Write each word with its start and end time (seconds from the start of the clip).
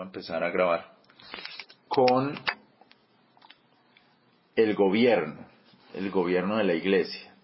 a 0.00 0.06
empezar 0.06 0.42
a 0.42 0.50
grabar, 0.50 0.92
con 1.88 2.34
el 4.56 4.74
gobierno, 4.74 5.46
el 5.94 6.10
gobierno 6.10 6.56
de 6.56 6.64
la 6.64 6.74
iglesia. 6.74 7.34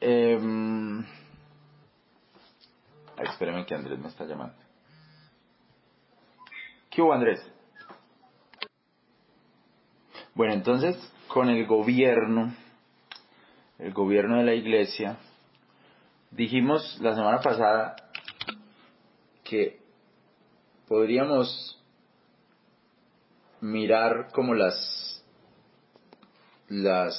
Eh, 0.00 0.38
espérenme 3.22 3.66
que 3.66 3.74
Andrés 3.74 3.98
me 3.98 4.08
está 4.08 4.24
llamando. 4.24 4.56
¿Qué 6.90 7.02
hubo 7.02 7.12
Andrés? 7.12 7.40
Bueno, 10.34 10.54
entonces, 10.54 10.96
con 11.26 11.48
el 11.48 11.66
gobierno, 11.66 12.54
el 13.78 13.92
gobierno 13.92 14.38
de 14.38 14.44
la 14.44 14.54
iglesia, 14.54 15.16
dijimos 16.30 16.98
la 17.00 17.14
semana 17.14 17.40
pasada 17.40 17.96
que 19.42 19.80
podríamos 20.88 21.78
mirar 23.60 24.30
como 24.32 24.54
las 24.54 25.24
las 26.68 27.14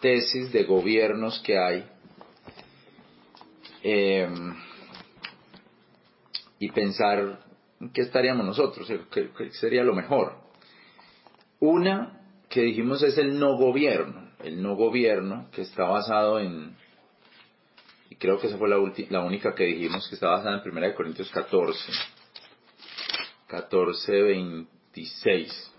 tesis 0.00 0.52
de 0.52 0.64
gobiernos 0.64 1.40
que 1.40 1.58
hay 1.58 1.84
eh, 3.82 4.28
y 6.58 6.70
pensar 6.70 7.40
qué 7.92 8.02
estaríamos 8.02 8.46
nosotros, 8.46 8.88
qué, 9.10 9.30
sería 9.52 9.84
lo 9.84 9.94
mejor. 9.94 10.36
Una 11.60 12.20
que 12.48 12.62
dijimos 12.62 13.02
es 13.02 13.18
el 13.18 13.38
no 13.38 13.56
gobierno, 13.56 14.30
el 14.42 14.62
no 14.62 14.76
gobierno 14.76 15.48
que 15.52 15.62
está 15.62 15.84
basado 15.84 16.38
en, 16.38 16.76
y 18.10 18.16
creo 18.16 18.38
que 18.38 18.46
esa 18.46 18.58
fue 18.58 18.68
la, 18.68 18.76
la 19.10 19.20
única 19.20 19.54
que 19.54 19.64
dijimos 19.64 20.08
que 20.08 20.14
está 20.14 20.28
basada 20.28 20.62
en 20.62 20.70
1 20.70 20.94
Corintios 20.94 21.30
14, 21.30 21.92
14, 23.48 24.22
26 24.22 25.74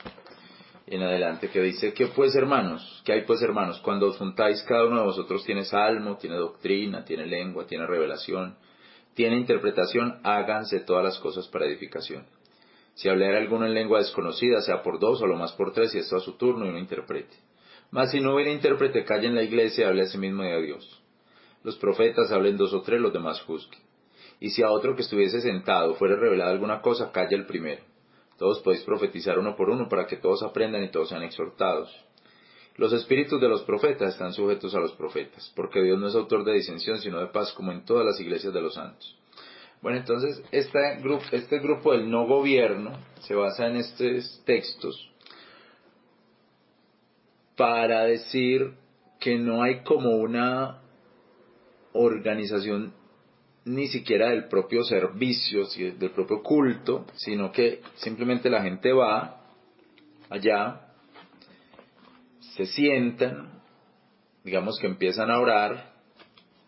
en 0.87 1.03
adelante, 1.03 1.49
que 1.49 1.61
dice, 1.61 1.93
¿qué 1.93 2.07
pues 2.07 2.35
hermanos? 2.35 3.01
¿Qué 3.05 3.13
hay 3.13 3.21
pues 3.21 3.43
hermanos? 3.43 3.79
Cuando 3.81 4.07
os 4.07 4.17
juntáis, 4.17 4.63
cada 4.63 4.85
uno 4.85 4.97
de 4.97 5.05
vosotros 5.05 5.45
tiene 5.45 5.63
salmo, 5.63 6.17
tiene 6.17 6.35
doctrina, 6.35 7.05
tiene 7.05 7.27
lengua, 7.27 7.67
tiene 7.67 7.85
revelación, 7.85 8.57
tiene 9.13 9.37
interpretación, 9.37 10.19
háganse 10.23 10.79
todas 10.79 11.03
las 11.03 11.19
cosas 11.19 11.47
para 11.47 11.65
edificación. 11.65 12.25
Si 12.95 13.07
hablara 13.07 13.37
alguno 13.37 13.67
en 13.67 13.75
lengua 13.75 13.99
desconocida, 13.99 14.61
sea 14.61 14.81
por 14.81 14.99
dos 14.99 15.21
o 15.21 15.27
lo 15.27 15.37
más 15.37 15.53
por 15.53 15.71
tres, 15.71 15.93
y 15.93 15.99
esto 15.99 16.17
a 16.17 16.21
su 16.21 16.37
turno 16.37 16.65
y 16.65 16.69
uno 16.69 16.79
interprete. 16.79 17.37
Mas 17.91 18.11
si 18.11 18.19
no 18.19 18.33
hubiera 18.33 18.51
intérprete, 18.51 19.05
calle 19.05 19.27
en 19.27 19.35
la 19.35 19.43
iglesia 19.43 19.85
y 19.85 19.87
hable 19.87 20.03
a 20.03 20.07
sí 20.07 20.17
mismo 20.17 20.41
a 20.41 20.57
Dios. 20.57 21.03
Los 21.63 21.77
profetas 21.77 22.31
hablen 22.31 22.57
dos 22.57 22.73
o 22.73 22.81
tres, 22.81 22.99
los 22.99 23.13
demás 23.13 23.41
juzguen. 23.41 23.88
Y 24.39 24.51
si 24.51 24.63
a 24.63 24.71
otro 24.71 24.95
que 24.95 25.01
estuviese 25.01 25.41
sentado 25.41 25.95
fuera 25.95 26.15
revelada 26.15 26.51
alguna 26.51 26.81
cosa, 26.81 27.11
calle 27.11 27.35
el 27.35 27.45
primero. 27.45 27.81
Todos 28.37 28.61
podéis 28.61 28.83
profetizar 28.83 29.37
uno 29.37 29.55
por 29.55 29.69
uno 29.69 29.89
para 29.89 30.07
que 30.07 30.15
todos 30.15 30.43
aprendan 30.43 30.83
y 30.83 30.91
todos 30.91 31.09
sean 31.09 31.23
exhortados. 31.23 31.93
Los 32.77 32.93
espíritus 32.93 33.41
de 33.41 33.49
los 33.49 33.63
profetas 33.63 34.13
están 34.13 34.31
sujetos 34.31 34.73
a 34.73 34.79
los 34.79 34.93
profetas, 34.93 35.51
porque 35.53 35.83
Dios 35.83 35.99
no 35.99 36.07
es 36.07 36.15
autor 36.15 36.45
de 36.45 36.53
disensión, 36.53 36.99
sino 36.99 37.19
de 37.19 37.27
paz, 37.27 37.51
como 37.51 37.73
en 37.73 37.83
todas 37.83 38.05
las 38.05 38.17
iglesias 38.21 38.53
de 38.53 38.61
los 38.61 38.75
santos. 38.75 39.17
Bueno, 39.81 39.97
entonces 39.97 40.41
este 40.51 40.79
grupo, 41.01 41.25
este 41.33 41.59
grupo 41.59 41.91
del 41.91 42.09
no 42.09 42.25
gobierno 42.25 42.91
se 43.21 43.35
basa 43.35 43.67
en 43.67 43.75
estos 43.75 44.41
textos 44.45 45.09
para 47.57 48.05
decir 48.05 48.75
que 49.19 49.37
no 49.37 49.61
hay 49.61 49.83
como 49.83 50.15
una 50.15 50.79
organización 51.91 52.93
ni 53.69 53.87
siquiera 53.87 54.29
del 54.29 54.47
propio 54.47 54.83
servicio, 54.83 55.67
del 55.67 56.09
propio 56.09 56.41
culto, 56.41 57.05
sino 57.13 57.51
que 57.51 57.81
simplemente 57.97 58.49
la 58.49 58.63
gente 58.63 58.91
va 58.91 59.41
allá, 60.27 60.87
se 62.55 62.65
sientan, 62.65 63.61
digamos 64.43 64.79
que 64.79 64.87
empiezan 64.87 65.29
a 65.29 65.39
orar, 65.39 65.93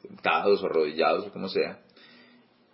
sentados 0.04 0.62
o 0.62 0.68
arrodillados 0.68 1.26
o 1.26 1.32
como 1.32 1.50
sea, 1.50 1.80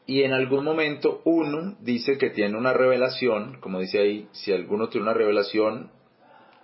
y 0.05 0.23
en 0.23 0.33
algún 0.33 0.65
momento 0.65 1.21
uno 1.23 1.77
dice 1.79 2.17
que 2.17 2.29
tiene 2.29 2.57
una 2.57 2.73
revelación, 2.73 3.61
como 3.61 3.79
dice 3.79 3.99
ahí, 3.99 4.27
si 4.33 4.51
alguno 4.51 4.89
tiene 4.89 5.03
una 5.03 5.13
revelación, 5.13 5.89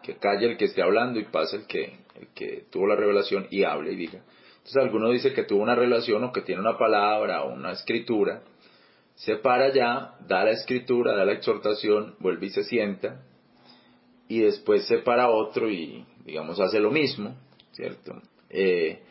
que 0.02 0.18
calle 0.18 0.48
el 0.48 0.58
que 0.58 0.66
esté 0.66 0.82
hablando 0.82 1.18
y 1.18 1.26
pase 1.26 1.56
el 1.56 1.66
que, 1.66 1.98
el 2.20 2.28
que 2.36 2.66
tuvo 2.70 2.88
la 2.88 2.98
revelación 2.98 3.48
y 3.50 3.64
hable 3.64 3.94
y 3.94 3.96
diga. 3.96 4.22
Entonces 4.64 4.82
alguno 4.82 5.10
dice 5.10 5.34
que 5.34 5.44
tuvo 5.44 5.62
una 5.62 5.76
revelación 5.76 6.24
o 6.24 6.32
que 6.32 6.42
tiene 6.42 6.62
una 6.62 6.78
palabra 6.78 7.44
o 7.44 7.54
una 7.54 7.74
escritura, 7.74 8.44
se 9.16 9.36
para 9.36 9.66
allá, 9.66 10.16
da 10.26 10.46
la 10.46 10.52
escritura, 10.52 11.14
da 11.14 11.26
la 11.26 11.34
exhortación, 11.34 12.16
vuelve 12.20 12.46
y 12.46 12.50
se 12.50 12.64
sienta, 12.64 13.22
y 14.30 14.40
después 14.40 14.88
se 14.88 15.00
para 15.00 15.30
otro 15.30 15.70
y, 15.70 16.06
digamos, 16.24 16.62
hace 16.62 16.80
lo 16.80 16.92
mismo, 16.92 17.36
¿cierto? 17.74 18.22
Eh, 18.50 19.02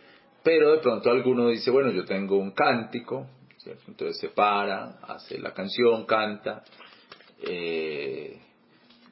pero 0.43 0.73
de 0.73 0.79
pronto 0.79 1.11
alguno 1.11 1.49
dice, 1.49 1.71
bueno, 1.71 1.91
yo 1.91 2.07
tengo 2.07 2.39
un 2.39 2.53
cántico, 2.53 3.27
¿cierto? 3.59 3.83
Entonces 3.89 4.19
se 4.19 4.31
para, 4.31 5.01
hace 5.03 5.39
la 5.39 5.53
canción, 5.53 6.07
canta. 6.07 6.65
Eh, 7.47 8.41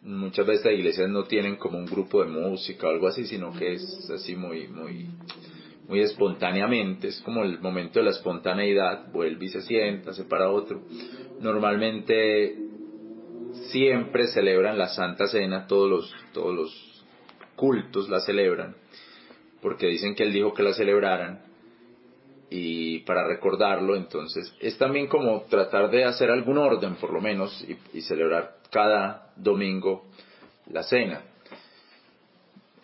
muchas 0.02 0.46
veces 0.46 0.64
las 0.64 0.74
iglesias 0.74 1.10
no 1.10 1.24
tienen 1.24 1.56
como 1.56 1.76
un 1.76 1.84
grupo 1.84 2.24
de 2.24 2.30
música 2.30 2.86
o 2.86 2.90
algo 2.90 3.08
así, 3.08 3.26
sino 3.26 3.52
que 3.52 3.74
es 3.74 4.10
así 4.10 4.34
muy, 4.34 4.68
muy, 4.68 5.06
muy 5.90 6.02
espontáneamente, 6.02 7.08
es 7.08 7.20
como 7.22 7.42
el 7.42 7.58
momento 7.58 7.98
de 7.98 8.04
la 8.04 8.12
espontaneidad, 8.12 9.10
vuelve 9.12 9.46
y 9.46 9.48
se 9.48 9.60
sienta, 9.62 10.12
se 10.12 10.22
para 10.22 10.48
otro. 10.48 10.82
Normalmente 11.40 12.56
siempre 13.72 14.28
celebran 14.28 14.78
la 14.78 14.86
Santa 14.86 15.26
Cena, 15.26 15.66
todos 15.66 15.90
los, 15.90 16.14
todos 16.32 16.54
los 16.54 17.04
cultos 17.56 18.08
la 18.08 18.20
celebran, 18.20 18.76
porque 19.60 19.88
dicen 19.88 20.14
que 20.14 20.22
él 20.22 20.32
dijo 20.32 20.54
que 20.54 20.62
la 20.62 20.74
celebraran 20.74 21.42
y 22.50 23.00
para 23.00 23.26
recordarlo, 23.26 23.96
entonces 23.96 24.54
es 24.60 24.78
también 24.78 25.08
como 25.08 25.42
tratar 25.50 25.90
de 25.90 26.04
hacer 26.04 26.30
algún 26.30 26.58
orden 26.58 26.94
por 26.96 27.12
lo 27.12 27.20
menos 27.20 27.66
y, 27.68 27.98
y 27.98 28.02
celebrar 28.02 28.58
cada 28.70 29.32
domingo 29.34 30.04
la 30.70 30.84
cena. 30.84 31.22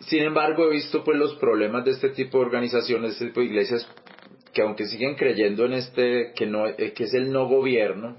Sin 0.00 0.22
embargo, 0.22 0.66
he 0.66 0.70
visto 0.70 1.02
pues 1.02 1.16
los 1.18 1.34
problemas 1.36 1.84
de 1.84 1.92
este 1.92 2.10
tipo 2.10 2.38
de 2.38 2.44
organizaciones, 2.44 3.12
este 3.12 3.26
tipo 3.26 3.40
de 3.40 3.46
iglesias, 3.46 3.88
que 4.52 4.62
aunque 4.62 4.86
siguen 4.86 5.14
creyendo 5.16 5.64
en 5.64 5.74
este, 5.74 6.32
que, 6.34 6.46
no, 6.46 6.66
eh, 6.66 6.92
que 6.92 7.04
es 7.04 7.14
el 7.14 7.32
no 7.32 7.48
gobierno, 7.48 8.16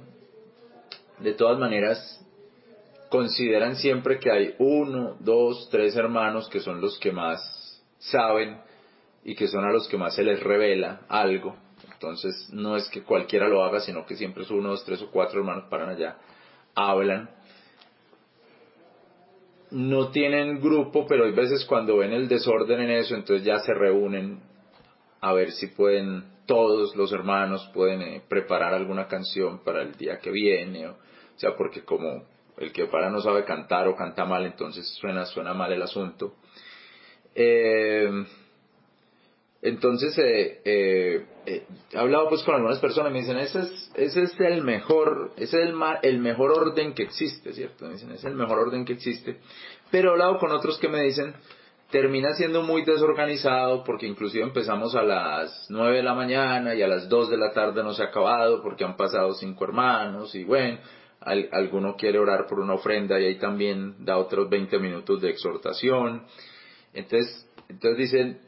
de 1.20 1.34
todas 1.34 1.58
maneras 1.58 2.24
consideran 3.10 3.76
siempre 3.76 4.20
que 4.20 4.32
hay 4.32 4.56
uno, 4.60 5.16
dos, 5.20 5.70
tres 5.72 5.96
hermanos 5.96 6.50
que 6.50 6.60
son 6.60 6.82
los 6.82 7.00
que 7.00 7.12
más 7.12 7.82
saben 8.00 8.60
y 9.24 9.36
que 9.36 9.48
son 9.48 9.66
a 9.66 9.72
los 9.72 9.88
que 9.88 9.98
más 9.98 10.16
se 10.16 10.24
les 10.24 10.42
revela 10.42 11.02
algo. 11.08 11.56
Entonces 11.94 12.50
no 12.52 12.76
es 12.76 12.88
que 12.90 13.04
cualquiera 13.04 13.48
lo 13.48 13.64
haga, 13.64 13.80
sino 13.80 14.06
que 14.06 14.16
siempre 14.16 14.46
son 14.46 14.60
uno, 14.60 14.70
dos, 14.70 14.86
tres 14.86 15.02
o 15.02 15.10
cuatro 15.10 15.40
hermanos 15.40 15.66
paran 15.70 15.90
allá, 15.90 16.18
hablan 16.76 17.30
no 19.72 20.10
tienen 20.10 20.62
grupo, 20.62 21.06
pero 21.08 21.26
hay 21.26 21.32
veces 21.32 21.66
cuando 21.66 21.98
ven 21.98 22.14
el 22.14 22.28
desorden 22.28 22.80
en 22.82 22.92
eso, 22.92 23.16
entonces 23.16 23.46
ya 23.46 23.60
se 23.60 23.74
reúnen 23.74 24.40
a 25.20 25.34
ver 25.34 25.52
si 25.52 25.68
pueden, 25.68 26.24
todos 26.46 26.96
los 26.96 27.12
hermanos 27.12 27.70
pueden 27.74 28.02
eh, 28.02 28.22
preparar 28.28 28.74
alguna 28.74 29.08
canción 29.08 29.64
para 29.64 29.82
el 29.82 29.94
día 29.94 30.20
que 30.20 30.32
viene, 30.32 30.88
o, 30.88 30.96
sea, 31.36 31.56
porque 31.56 31.84
como 31.84 32.24
el 32.58 32.72
que 32.72 32.86
para 32.86 33.10
no 33.10 33.22
sabe 33.22 33.44
cantar 33.44 33.88
o 33.88 33.96
canta 33.96 34.26
mal, 34.26 34.46
entonces 34.46 34.88
suena, 35.00 35.26
suena 35.26 35.54
mal 35.54 35.72
el 35.72 35.82
asunto. 35.82 36.36
Eh, 37.36 38.10
entonces, 39.62 40.18
eh, 40.20 40.62
eh, 40.64 41.26
eh, 41.46 41.64
he 41.92 41.98
hablado 41.98 42.30
pues 42.30 42.44
con 42.44 42.56
algunas 42.56 42.80
personas 42.80 43.12
me 43.12 43.20
dicen, 43.20 43.38
ese 43.38 43.62
es, 43.62 43.92
ese 43.96 44.24
es 44.24 44.40
el 44.40 44.64
mejor, 44.64 45.32
ese 45.36 45.64
es 45.64 45.70
el, 45.70 45.76
el 46.04 46.20
mejor 46.20 46.52
orden 46.52 46.94
que 46.94 47.04
existe, 47.04 47.54
¿cierto? 47.54 47.86
Me 47.86 47.94
dicen, 47.94 48.12
es 48.12 48.24
el 48.24 48.36
mejor 48.36 48.60
orden 48.60 48.86
que 48.86 48.94
existe. 48.94 49.40
Pero 49.90 50.10
he 50.10 50.12
hablado 50.12 50.38
con 50.38 50.52
otros 50.52 50.78
que 50.78 50.90
me 50.90 51.02
dicen, 51.02 51.34
termina 51.90 52.34
siendo 52.34 52.62
muy 52.62 52.84
desorganizado 52.84 53.84
porque 53.84 54.06
inclusive 54.06 54.44
empezamos 54.44 54.94
a 54.96 55.02
las 55.02 55.66
9 55.70 55.98
de 55.98 56.04
la 56.04 56.14
mañana 56.14 56.76
y 56.76 56.84
a 56.84 56.88
las 56.88 57.10
2 57.10 57.30
de 57.30 57.38
la 57.38 57.52
tarde 57.52 57.84
no 57.84 57.94
se 57.94 58.04
ha 58.04 58.08
acabado 58.08 58.62
porque 58.62 58.84
han 58.84 58.96
pasado 58.96 59.34
cinco 59.34 59.64
hermanos 59.64 60.36
y 60.36 60.44
bueno, 60.44 60.78
alguno 61.22 61.96
quiere 61.96 62.20
orar 62.20 62.46
por 62.46 62.60
una 62.60 62.76
ofrenda 62.76 63.20
y 63.20 63.26
ahí 63.26 63.40
también 63.40 64.06
da 64.06 64.18
otros 64.18 64.50
20 64.50 64.78
minutos 64.78 65.20
de 65.22 65.30
exhortación. 65.30 66.26
Entonces, 66.94 67.50
entonces 67.70 67.98
dicen, 67.98 68.47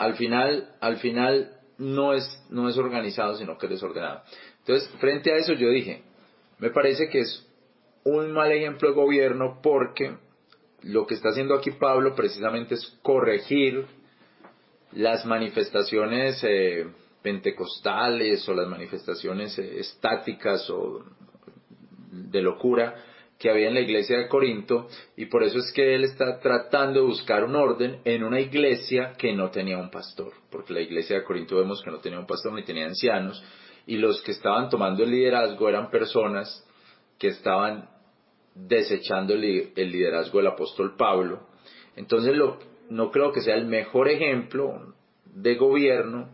al 0.00 0.14
final, 0.14 0.66
al 0.80 0.96
final 0.96 1.58
no 1.76 2.14
es, 2.14 2.24
no 2.48 2.70
es 2.70 2.78
organizado, 2.78 3.36
sino 3.36 3.58
que 3.58 3.66
es 3.66 3.72
desordenado. 3.72 4.22
Entonces, 4.60 4.88
frente 4.98 5.30
a 5.30 5.36
eso 5.36 5.52
yo 5.52 5.68
dije, 5.68 6.02
me 6.58 6.70
parece 6.70 7.10
que 7.10 7.20
es 7.20 7.46
un 8.04 8.32
mal 8.32 8.50
ejemplo 8.50 8.88
de 8.88 8.94
gobierno 8.94 9.60
porque 9.62 10.16
lo 10.84 11.06
que 11.06 11.14
está 11.14 11.28
haciendo 11.28 11.54
aquí 11.54 11.72
Pablo 11.72 12.14
precisamente 12.14 12.76
es 12.76 12.98
corregir 13.02 13.84
las 14.92 15.26
manifestaciones 15.26 16.42
eh, 16.44 16.86
pentecostales 17.20 18.48
o 18.48 18.54
las 18.54 18.68
manifestaciones 18.68 19.58
eh, 19.58 19.80
estáticas 19.80 20.70
o 20.70 21.04
de 22.10 22.40
locura 22.40 23.04
que 23.40 23.48
había 23.48 23.68
en 23.68 23.74
la 23.74 23.80
iglesia 23.80 24.18
de 24.18 24.28
Corinto 24.28 24.86
y 25.16 25.24
por 25.24 25.42
eso 25.42 25.58
es 25.58 25.72
que 25.72 25.94
él 25.94 26.04
está 26.04 26.38
tratando 26.40 27.00
de 27.00 27.06
buscar 27.06 27.42
un 27.42 27.56
orden 27.56 28.00
en 28.04 28.22
una 28.22 28.38
iglesia 28.38 29.14
que 29.16 29.32
no 29.32 29.50
tenía 29.50 29.78
un 29.78 29.90
pastor, 29.90 30.34
porque 30.50 30.74
la 30.74 30.82
iglesia 30.82 31.16
de 31.16 31.24
Corinto 31.24 31.56
vemos 31.56 31.82
que 31.82 31.90
no 31.90 32.00
tenía 32.00 32.18
un 32.18 32.26
pastor 32.26 32.52
ni 32.52 32.62
tenía 32.64 32.84
ancianos 32.84 33.42
y 33.86 33.96
los 33.96 34.20
que 34.20 34.32
estaban 34.32 34.68
tomando 34.68 35.02
el 35.02 35.10
liderazgo 35.10 35.70
eran 35.70 35.90
personas 35.90 36.66
que 37.18 37.28
estaban 37.28 37.88
desechando 38.54 39.32
el, 39.32 39.40
liderazgo 39.74 40.38
del 40.38 40.48
apóstol 40.48 40.94
Pablo. 40.96 41.46
Entonces 41.96 42.36
lo, 42.36 42.58
no 42.90 43.10
creo 43.10 43.32
que 43.32 43.40
sea 43.40 43.54
el 43.54 43.64
mejor 43.64 44.10
ejemplo 44.10 44.94
de 45.24 45.54
gobierno 45.54 46.28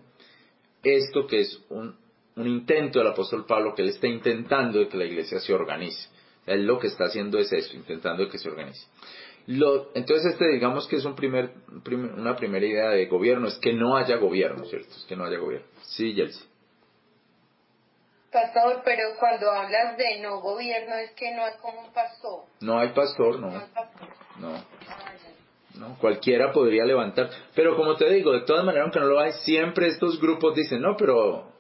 esto 0.83 1.27
que 1.27 1.41
es 1.41 1.65
un, 1.69 1.95
intento 2.37 2.99
del 2.99 3.09
apóstol 3.09 3.47
Pablo 3.47 3.75
que 3.75 3.83
él 3.83 3.91
está 3.91 4.09
intentando 4.09 4.81
de 4.81 4.89
que 4.89 4.97
la 4.97 5.05
iglesia 5.05 5.39
se 5.39 5.55
organice. 5.55 6.16
Él 6.47 6.65
lo 6.65 6.79
que 6.79 6.87
está 6.87 7.05
haciendo 7.05 7.39
es 7.39 7.53
eso, 7.53 7.75
intentando 7.77 8.29
que 8.29 8.39
se 8.39 8.49
organice. 8.49 8.87
Lo, 9.47 9.91
entonces, 9.95 10.33
este 10.33 10.49
digamos 10.49 10.89
que 10.89 10.97
es 10.97 11.05
un 11.05 11.15
primer, 11.15 11.53
una 12.17 12.35
primera 12.35 12.67
idea 12.67 12.91
de 12.91 13.07
gobierno, 13.07 13.47
es 13.49 13.59
que 13.59 13.73
no 13.73 13.97
haya 13.97 14.17
gobierno, 14.17 14.65
¿cierto? 14.65 14.91
Es 14.91 15.05
que 15.09 15.15
no 15.15 15.25
haya 15.25 15.39
gobierno. 15.39 15.67
Sí, 15.83 16.15
Yelsi. 16.15 16.45
Pastor, 18.33 18.83
pero 18.85 19.03
cuando 19.19 19.51
hablas 19.51 19.97
de 19.97 20.21
no 20.21 20.41
gobierno 20.41 20.97
es 20.97 21.13
que 21.13 21.35
no 21.35 21.45
hay 21.45 21.53
como 21.63 21.81
un 21.81 21.93
pastor. 21.93 22.45
No 22.61 22.79
hay 22.79 22.89
pastor, 22.89 23.39
no. 23.39 23.51
No. 24.39 24.65
no. 25.77 25.99
Cualquiera 25.99 26.53
podría 26.53 26.85
levantar. 26.85 27.31
Pero 27.55 27.77
como 27.77 27.95
te 27.97 28.11
digo, 28.11 28.33
de 28.33 28.43
todas 28.43 28.65
maneras, 28.65 28.87
aunque 28.87 29.01
no 29.01 29.07
lo 29.07 29.21
hay, 29.21 29.33
siempre 29.45 29.87
estos 29.87 30.21
grupos 30.21 30.55
dicen, 30.57 30.83
no, 30.83 30.97
pero 30.97 31.53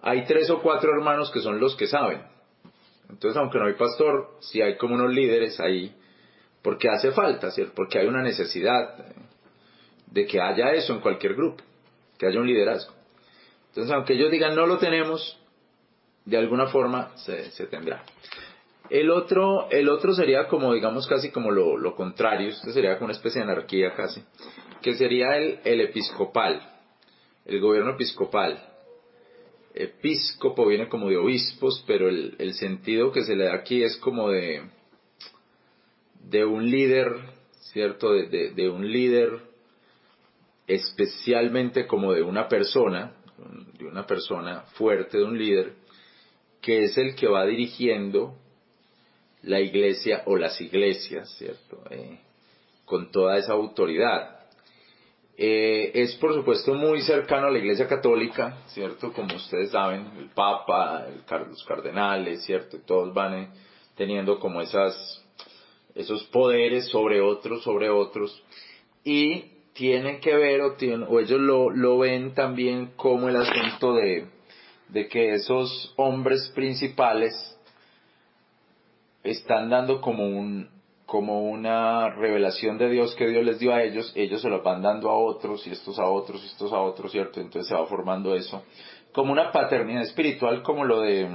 hay 0.00 0.24
tres 0.24 0.48
o 0.50 0.62
cuatro 0.62 0.92
hermanos 0.92 1.30
que 1.32 1.40
son 1.40 1.58
los 1.58 1.76
que 1.76 1.88
saben. 1.88 2.35
Entonces, 3.08 3.36
aunque 3.36 3.58
no 3.58 3.66
hay 3.66 3.74
pastor, 3.74 4.30
si 4.40 4.60
hay 4.60 4.76
como 4.76 4.94
unos 4.94 5.12
líderes 5.12 5.58
ahí, 5.60 5.94
porque 6.62 6.88
hace 6.88 7.12
falta, 7.12 7.50
¿cierto? 7.50 7.74
Porque 7.76 7.98
hay 7.98 8.06
una 8.06 8.22
necesidad 8.22 8.96
de 10.06 10.26
que 10.26 10.40
haya 10.40 10.72
eso 10.72 10.94
en 10.94 11.00
cualquier 11.00 11.34
grupo, 11.34 11.62
que 12.18 12.26
haya 12.26 12.40
un 12.40 12.46
liderazgo. 12.46 12.94
Entonces, 13.68 13.92
aunque 13.92 14.14
ellos 14.14 14.30
digan 14.30 14.54
no 14.54 14.66
lo 14.66 14.78
tenemos, 14.78 15.38
de 16.24 16.36
alguna 16.36 16.66
forma 16.66 17.12
se, 17.16 17.66
tendrá. 17.66 18.02
El 18.90 19.10
otro, 19.10 19.68
el 19.70 19.88
otro 19.88 20.12
sería 20.14 20.48
como, 20.48 20.72
digamos, 20.72 21.06
casi 21.06 21.30
como 21.30 21.50
lo, 21.50 21.76
lo 21.76 21.94
contrario, 21.94 22.48
este 22.48 22.72
sería 22.72 22.94
como 22.94 23.06
una 23.06 23.14
especie 23.14 23.42
de 23.42 23.50
anarquía 23.50 23.94
casi, 23.94 24.22
que 24.82 24.94
sería 24.94 25.36
el, 25.36 25.60
el 25.64 25.80
episcopal, 25.80 26.60
el 27.44 27.60
gobierno 27.60 27.92
episcopal 27.92 28.75
episcopo 29.76 30.66
viene 30.66 30.88
como 30.88 31.08
de 31.10 31.18
obispos, 31.18 31.84
pero 31.86 32.08
el, 32.08 32.54
sentido 32.54 33.12
que 33.12 33.22
se 33.22 33.36
le 33.36 33.44
da 33.44 33.54
aquí 33.54 33.82
es 33.82 33.96
como 33.98 34.30
de, 34.30 34.62
de 36.28 36.44
un 36.44 36.70
líder, 36.70 37.14
¿cierto? 37.72 38.12
De, 38.12 38.50
de, 38.50 38.70
un 38.70 38.90
líder 38.90 39.38
especialmente 40.66 41.86
como 41.86 42.12
de 42.12 42.22
una 42.22 42.48
persona, 42.48 43.12
de 43.78 43.84
una 43.84 44.06
persona 44.06 44.62
fuerte, 44.74 45.18
de 45.18 45.24
un 45.24 45.38
líder, 45.38 45.74
que 46.62 46.84
es 46.84 46.96
el 46.96 47.14
que 47.14 47.28
va 47.28 47.44
dirigiendo 47.46 48.34
la 49.42 49.60
iglesia 49.60 50.22
o 50.26 50.36
las 50.36 50.60
iglesias, 50.60 51.30
¿cierto? 51.36 51.82
Eh, 51.90 52.18
con 52.84 53.10
toda 53.10 53.36
esa 53.36 53.52
autoridad. 53.52 54.35
Eh, 55.38 55.90
es 55.94 56.14
por 56.16 56.32
supuesto 56.34 56.72
muy 56.72 57.02
cercano 57.02 57.48
a 57.48 57.50
la 57.50 57.58
Iglesia 57.58 57.86
Católica, 57.86 58.56
¿cierto? 58.68 59.12
Como 59.12 59.36
ustedes 59.36 59.70
saben, 59.70 60.12
el 60.18 60.30
Papa, 60.30 61.04
el, 61.08 61.48
los 61.50 61.62
cardenales, 61.64 62.42
¿cierto? 62.44 62.78
Todos 62.86 63.12
van 63.12 63.34
eh, 63.34 63.48
teniendo 63.96 64.40
como 64.40 64.62
esas, 64.62 65.22
esos 65.94 66.24
poderes 66.24 66.88
sobre 66.88 67.20
otros, 67.20 67.62
sobre 67.62 67.90
otros. 67.90 68.42
Y 69.04 69.44
tienen 69.74 70.20
que 70.20 70.34
ver, 70.34 70.62
o, 70.62 70.72
tienen, 70.72 71.06
o 71.06 71.20
ellos 71.20 71.38
lo, 71.38 71.68
lo 71.68 71.98
ven 71.98 72.32
también 72.32 72.92
como 72.96 73.28
el 73.28 73.36
asunto 73.36 73.92
de, 73.92 74.28
de 74.88 75.06
que 75.06 75.34
esos 75.34 75.92
hombres 75.96 76.50
principales 76.54 77.34
están 79.22 79.68
dando 79.68 80.00
como 80.00 80.26
un, 80.26 80.70
como 81.06 81.44
una 81.44 82.10
revelación 82.10 82.78
de 82.78 82.90
Dios 82.90 83.14
que 83.14 83.28
Dios 83.28 83.44
les 83.44 83.60
dio 83.60 83.72
a 83.72 83.82
ellos, 83.82 84.12
ellos 84.16 84.42
se 84.42 84.50
lo 84.50 84.62
van 84.62 84.82
dando 84.82 85.08
a 85.08 85.16
otros 85.16 85.64
y 85.66 85.70
estos 85.70 85.98
a 85.98 86.06
otros 86.06 86.42
y 86.42 86.46
estos 86.46 86.72
a 86.72 86.80
otros, 86.80 87.12
¿cierto? 87.12 87.40
Entonces 87.40 87.68
se 87.68 87.74
va 87.74 87.86
formando 87.86 88.34
eso 88.34 88.62
como 89.16 89.32
una 89.32 89.50
paternidad 89.50 90.02
espiritual 90.02 90.62
como 90.62 90.84
lo 90.84 91.00
de 91.00 91.26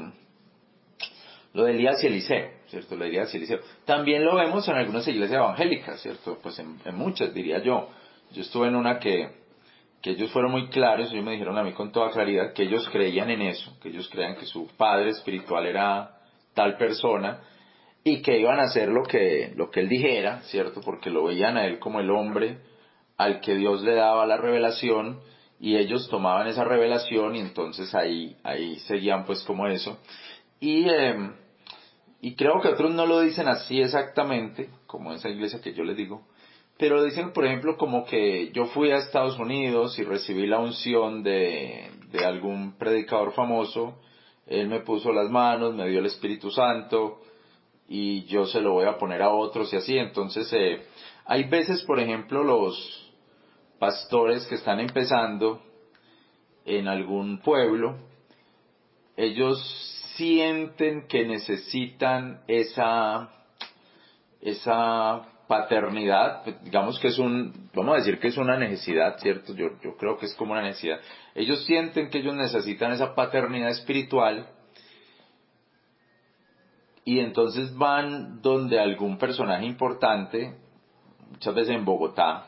lo 1.54 1.64
de 1.64 1.72
Elías 1.72 2.02
y 2.04 2.08
Eliseo, 2.08 2.50
¿cierto? 2.68 2.96
Lo 2.96 3.04
de 3.04 3.10
Elías 3.10 3.34
y 3.34 3.38
Eliseo. 3.38 3.60
También 3.86 4.24
lo 4.24 4.36
vemos 4.36 4.68
en 4.70 4.76
algunas 4.76 5.06
iglesias 5.08 5.40
evangélicas, 5.40 6.00
¿cierto? 6.00 6.38
Pues 6.44 6.60
en, 6.60 6.78
muchas, 6.94 7.34
diría 7.34 7.58
yo. 7.58 7.90
Yo 8.34 8.44
estuve 8.44 8.68
en 8.68 8.76
una 8.76 9.00
que, 9.00 9.32
que 10.00 10.12
ellos 10.12 10.32
fueron 10.32 10.52
muy 10.52 10.68
claros, 10.68 11.12
ellos 11.12 11.26
me 11.26 11.32
dijeron 11.32 11.58
a 11.58 11.64
mí 11.64 11.74
con 11.74 11.92
toda 11.92 12.12
claridad 12.12 12.54
que 12.54 12.64
ellos 12.64 12.88
creían 12.90 13.32
en 13.32 13.42
eso, 13.42 13.76
que 13.82 13.90
ellos 13.90 14.08
creían 14.10 14.36
que 14.36 14.46
su 14.46 14.68
padre 14.78 15.10
espiritual 15.10 15.66
era 15.66 16.20
tal 16.54 16.78
persona, 16.78 17.42
y 18.04 18.22
que 18.22 18.40
iban 18.40 18.60
a 18.60 18.64
hacer 18.64 18.90
lo 18.90 19.04
que, 19.04 19.54
lo 19.56 19.70
que 19.70 19.82
él 19.82 19.90
dijera, 19.90 20.42
¿cierto? 20.44 20.82
Porque 20.82 21.10
lo 21.10 21.26
veían 21.26 21.58
a 21.58 21.66
él 21.66 21.80
como 21.80 22.00
el 22.00 22.10
hombre 22.10 22.58
al 23.18 23.42
que 23.42 23.56
Dios 23.56 23.84
le 23.84 23.94
daba 23.94 24.26
la 24.26 24.38
revelación 24.38 25.20
y 25.60 25.78
ellos 25.78 26.10
tomaban 26.10 26.48
esa 26.48 26.64
revelación 26.64 27.36
y 27.36 27.40
entonces 27.40 27.94
ahí, 27.94 28.36
ahí 28.44 28.80
seguían 28.80 29.26
pues 29.26 29.44
como 29.44 29.68
eso. 29.68 30.00
Y, 30.60 30.90
em, 30.90 31.34
y 32.20 32.36
creo 32.36 32.60
que 32.62 32.70
otros 32.70 32.92
no 32.92 33.06
lo 33.06 33.20
dicen 33.20 33.48
así 33.48 33.80
exactamente, 33.80 34.70
como 34.88 35.14
esa 35.14 35.30
iglesia 35.30 35.62
que 35.62 35.74
yo 35.74 35.84
les 35.84 35.98
digo, 35.98 36.24
pero 36.80 37.04
dicen, 37.04 37.32
por 37.32 37.46
ejemplo, 37.46 37.78
como 37.78 38.06
que 38.06 38.52
yo 38.54 38.66
fui 38.66 38.90
a 38.90 38.98
Estados 38.98 39.38
Unidos 39.38 40.00
y 40.00 40.04
recibí 40.04 40.48
la 40.48 40.58
unción 40.58 41.22
de, 41.22 41.92
de 42.12 42.26
algún 42.26 42.76
predicador 42.80 43.34
famoso, 43.34 44.00
él 44.48 44.68
me 44.68 44.80
puso 44.80 45.12
las 45.12 45.30
manos, 45.30 45.76
me 45.76 45.88
dio 45.88 46.00
el 46.00 46.08
Espíritu 46.08 46.50
Santo, 46.50 47.20
y 47.94 48.24
yo 48.24 48.46
se 48.46 48.62
lo 48.62 48.72
voy 48.72 48.86
a 48.86 48.98
poner 48.98 49.22
a 49.22 49.32
otros 49.32 49.74
y 49.74 49.76
así. 49.76 49.98
Entonces, 49.98 50.50
eh, 50.54 50.86
hay 51.26 51.44
veces, 51.44 51.84
por 51.84 52.00
ejemplo, 52.00 52.42
los 52.42 53.14
pastores 53.80 54.48
que 54.48 54.56
están 54.56 54.80
empezando 54.80 55.62
en 56.64 56.88
algún 56.88 57.40
pueblo, 57.40 57.98
ellos 59.18 59.60
sienten 60.16 61.06
que 61.10 61.26
necesitan 61.26 62.40
esa, 62.48 63.30
esa 64.40 65.24
paternidad, 65.50 66.46
digamos 66.64 66.98
que 66.98 67.10
es 67.10 67.20
un, 67.20 67.70
vamos 67.74 67.96
a 67.96 67.98
decir 67.98 68.20
que 68.20 68.30
es 68.30 68.38
una 68.38 68.56
necesidad, 68.56 69.18
¿cierto? 69.20 69.54
Yo, 69.54 69.68
yo 69.84 69.98
creo 69.98 70.18
que 70.18 70.28
es 70.28 70.36
como 70.36 70.54
una 70.54 70.62
necesidad. 70.62 71.02
Ellos 71.36 71.66
sienten 71.66 72.10
que 72.10 72.20
ellos 72.20 72.36
necesitan 72.36 72.94
esa 72.94 73.16
paternidad 73.16 73.72
espiritual 73.72 74.48
y 77.04 77.20
entonces 77.20 77.76
van 77.76 78.42
donde 78.42 78.80
algún 78.80 79.18
personaje 79.18 79.66
importante, 79.66 80.56
muchas 81.32 81.56
veces 81.56 81.76
en 81.76 81.86
Bogotá, 81.86 82.48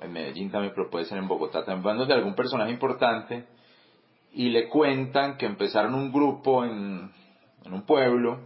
en 0.00 0.12
Medellín 0.12 0.50
también, 0.50 0.72
pero 0.74 0.90
puede 0.90 1.04
ser 1.06 1.18
en 1.18 1.26
Bogotá, 1.26 1.64
también 1.64 1.82
van 1.82 1.98
donde 1.98 2.14
algún 2.14 2.34
personaje 2.34 2.70
importante 2.70 3.46
y 4.32 4.50
le 4.50 4.68
cuentan 4.68 5.36
que 5.36 5.46
empezaron 5.46 5.94
un 5.94 6.12
grupo 6.12 6.64
en, 6.64 7.10
en 7.64 7.72
un 7.72 7.82
pueblo 7.82 8.40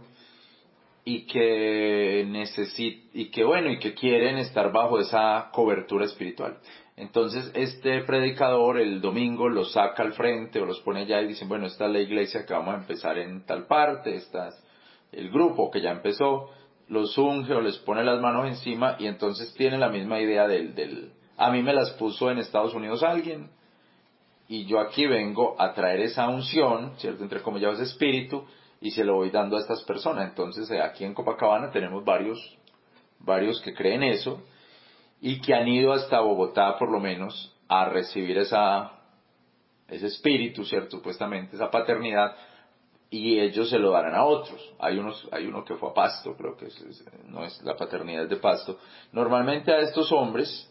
y 1.05 1.25
que 1.25 2.25
necesit 2.27 3.09
y 3.13 3.29
que 3.29 3.43
bueno 3.43 3.69
y 3.69 3.77
que 3.77 3.93
quieren 3.93 4.37
estar 4.37 4.71
bajo 4.71 4.99
esa 4.99 5.49
cobertura 5.51 6.05
espiritual. 6.05 6.57
Entonces 6.95 7.51
este 7.55 8.03
predicador 8.03 8.79
el 8.79 9.01
domingo 9.01 9.49
los 9.49 9.73
saca 9.73 10.03
al 10.03 10.13
frente 10.13 10.61
o 10.61 10.65
los 10.65 10.79
pone 10.81 11.01
allá 11.01 11.21
y 11.21 11.27
dicen, 11.27 11.49
bueno, 11.49 11.65
esta 11.65 11.87
es 11.87 11.91
la 11.91 11.99
iglesia 11.99 12.45
que 12.45 12.53
vamos 12.53 12.75
a 12.75 12.77
empezar 12.77 13.17
en 13.17 13.45
tal 13.45 13.65
parte, 13.65 14.15
esta 14.15 14.49
es 14.49 14.63
el 15.11 15.31
grupo 15.31 15.71
que 15.71 15.81
ya 15.81 15.91
empezó, 15.91 16.51
los 16.87 17.17
unge 17.17 17.53
o 17.53 17.61
les 17.61 17.77
pone 17.79 18.03
las 18.03 18.21
manos 18.21 18.47
encima 18.47 18.95
y 18.99 19.07
entonces 19.07 19.53
tiene 19.55 19.79
la 19.79 19.89
misma 19.89 20.19
idea 20.19 20.47
del, 20.47 20.75
del, 20.75 21.13
a 21.37 21.51
mí 21.51 21.63
me 21.63 21.73
las 21.73 21.91
puso 21.91 22.29
en 22.29 22.37
Estados 22.37 22.75
Unidos 22.75 23.01
alguien 23.01 23.49
y 24.47 24.65
yo 24.65 24.79
aquí 24.79 25.07
vengo 25.07 25.55
a 25.59 25.73
traer 25.73 26.01
esa 26.01 26.27
unción, 26.27 26.93
¿cierto? 26.97 27.23
Entre 27.23 27.41
comillas, 27.41 27.75
ese 27.75 27.83
espíritu 27.83 28.45
y 28.81 28.91
se 28.91 29.03
lo 29.03 29.15
voy 29.15 29.31
dando 29.31 29.57
a 29.57 29.61
estas 29.61 29.81
personas. 29.83 30.29
Entonces 30.29 30.69
eh, 30.69 30.81
aquí 30.81 31.05
en 31.05 31.15
Copacabana 31.15 31.71
tenemos 31.71 32.03
varios, 32.05 32.55
varios 33.19 33.59
que 33.61 33.73
creen 33.73 34.03
eso 34.03 34.43
y 35.25 35.39
que 35.39 35.53
han 35.53 35.69
ido 35.69 35.93
hasta 35.93 36.19
Bogotá 36.19 36.77
por 36.77 36.91
lo 36.91 36.99
menos 36.99 37.55
a 37.69 37.85
recibir 37.85 38.37
esa, 38.37 38.91
ese 39.87 40.07
espíritu, 40.07 40.65
¿cierto? 40.65 40.97
Supuestamente, 40.97 41.55
esa 41.55 41.71
paternidad, 41.71 42.35
y 43.09 43.39
ellos 43.39 43.69
se 43.69 43.79
lo 43.79 43.91
darán 43.91 44.15
a 44.15 44.25
otros. 44.25 44.73
Hay 44.79 44.97
unos, 44.97 45.25
hay 45.31 45.45
uno 45.45 45.63
que 45.63 45.75
fue 45.75 45.91
a 45.91 45.93
Pasto, 45.93 46.35
creo 46.35 46.57
que 46.57 46.67
no 47.27 47.45
es 47.45 47.61
la 47.63 47.77
paternidad 47.77 48.27
de 48.27 48.35
Pasto. 48.35 48.79
Normalmente 49.13 49.71
a 49.71 49.79
estos 49.79 50.11
hombres, 50.11 50.69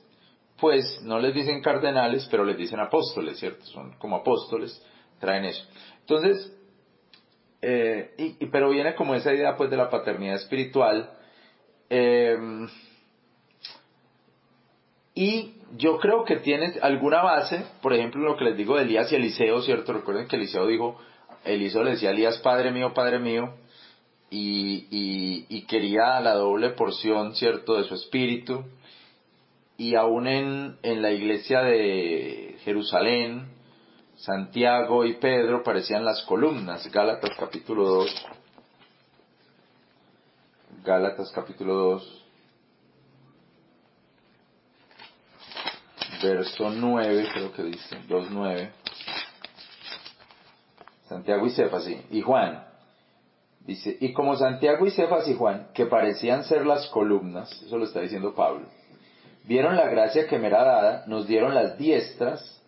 pues 0.61 1.01
no 1.03 1.19
les 1.19 1.33
dicen 1.33 1.63
cardenales, 1.63 2.29
pero 2.31 2.45
les 2.45 2.59
dicen 2.59 2.79
apóstoles, 2.79 3.39
¿cierto? 3.39 3.65
Son 3.65 3.95
como 3.95 4.17
apóstoles, 4.17 4.85
traen 5.19 5.47
eso. 5.47 5.65
Entonces, 6.01 6.55
eh, 7.63 8.37
y, 8.39 8.47
pero 8.49 8.69
viene 8.69 8.95
como 8.97 9.15
esa 9.15 9.33
idea 9.33 9.57
pues 9.57 9.71
de 9.71 9.79
la 9.79 9.89
paternidad 9.89 10.35
espiritual. 10.35 11.11
Eh, 11.89 12.37
y 15.15 15.55
yo 15.77 15.99
creo 15.99 16.25
que 16.25 16.37
tienes 16.37 16.83
alguna 16.83 17.23
base, 17.23 17.65
por 17.83 17.93
ejemplo, 17.93 18.23
lo 18.23 18.37
que 18.37 18.45
les 18.45 18.57
digo 18.57 18.77
de 18.77 18.83
Elías 18.83 19.11
y 19.13 19.17
Eliseo, 19.17 19.63
¿cierto? 19.63 19.93
Recuerden 19.93 20.27
que 20.27 20.37
Eliseo 20.37 20.67
dijo, 20.67 20.99
Eliseo 21.45 21.83
le 21.83 21.93
decía 21.93 22.11
a 22.11 22.13
Elías, 22.13 22.39
Padre 22.39 22.71
mío, 22.71 22.93
Padre 22.95 23.19
mío, 23.19 23.55
y, 24.31 24.87
y, 25.51 25.63
quería 25.67 26.19
la 26.21 26.35
doble 26.35 26.71
porción, 26.71 27.35
¿cierto?, 27.35 27.77
de 27.77 27.85
su 27.85 27.95
espíritu. 27.95 28.65
Y 29.77 29.95
aún 29.95 30.27
en, 30.27 30.79
en 30.83 31.03
la 31.03 31.11
iglesia 31.11 31.61
de 31.61 32.57
Jerusalén, 32.65 33.49
Santiago 34.17 35.05
y 35.05 35.15
Pedro 35.15 35.63
parecían 35.63 36.05
las 36.05 36.23
columnas. 36.23 36.91
Gálatas 36.91 37.33
capítulo 37.39 37.85
2. 37.85 38.27
Gálatas 40.83 41.31
capítulo 41.35 41.75
2. 41.75 42.22
Verso 46.23 46.71
9, 46.71 47.29
creo 47.33 47.53
que 47.53 47.63
dice, 47.65 47.97
2.9. 48.09 48.71
Santiago 51.09 51.47
y 51.47 51.51
Cefas, 51.51 51.85
sí. 51.85 52.01
Y 52.11 52.23
Juan, 52.23 52.65
dice, 53.61 53.97
y 54.01 54.13
como 54.13 54.37
Santiago 54.37 54.87
y 54.87 54.91
Cefas 54.91 55.29
y 55.29 55.35
Juan, 55.35 55.69
que 55.75 55.87
parecían 55.87 56.45
ser 56.45 56.67
las 56.67 56.87
columnas, 56.89 57.51
eso 57.63 57.77
lo 57.77 57.85
está 57.85 58.01
diciendo 58.01 58.35
Pablo, 58.35 58.67
vieron 59.45 59.77
la 59.77 59.89
gracia 59.89 60.27
que 60.27 60.39
me 60.39 60.47
era 60.47 60.65
dada, 60.65 61.05
nos 61.07 61.27
dieron 61.27 61.55
las 61.55 61.77
diestras 61.77 62.63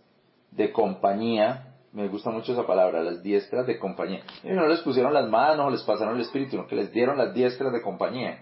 de 0.50 0.72
compañía, 0.72 1.74
me 1.92 2.08
gusta 2.08 2.30
mucho 2.30 2.52
esa 2.52 2.66
palabra, 2.66 3.02
las 3.02 3.22
diestras 3.22 3.66
de 3.66 3.78
compañía. 3.78 4.22
Y 4.42 4.48
no 4.48 4.66
les 4.66 4.80
pusieron 4.80 5.14
las 5.14 5.28
manos 5.28 5.72
les 5.72 5.82
pasaron 5.82 6.16
el 6.16 6.22
espíritu, 6.22 6.52
sino 6.52 6.66
que 6.66 6.76
les 6.76 6.92
dieron 6.92 7.16
las 7.16 7.32
diestras 7.32 7.72
de 7.72 7.80
compañía 7.80 8.40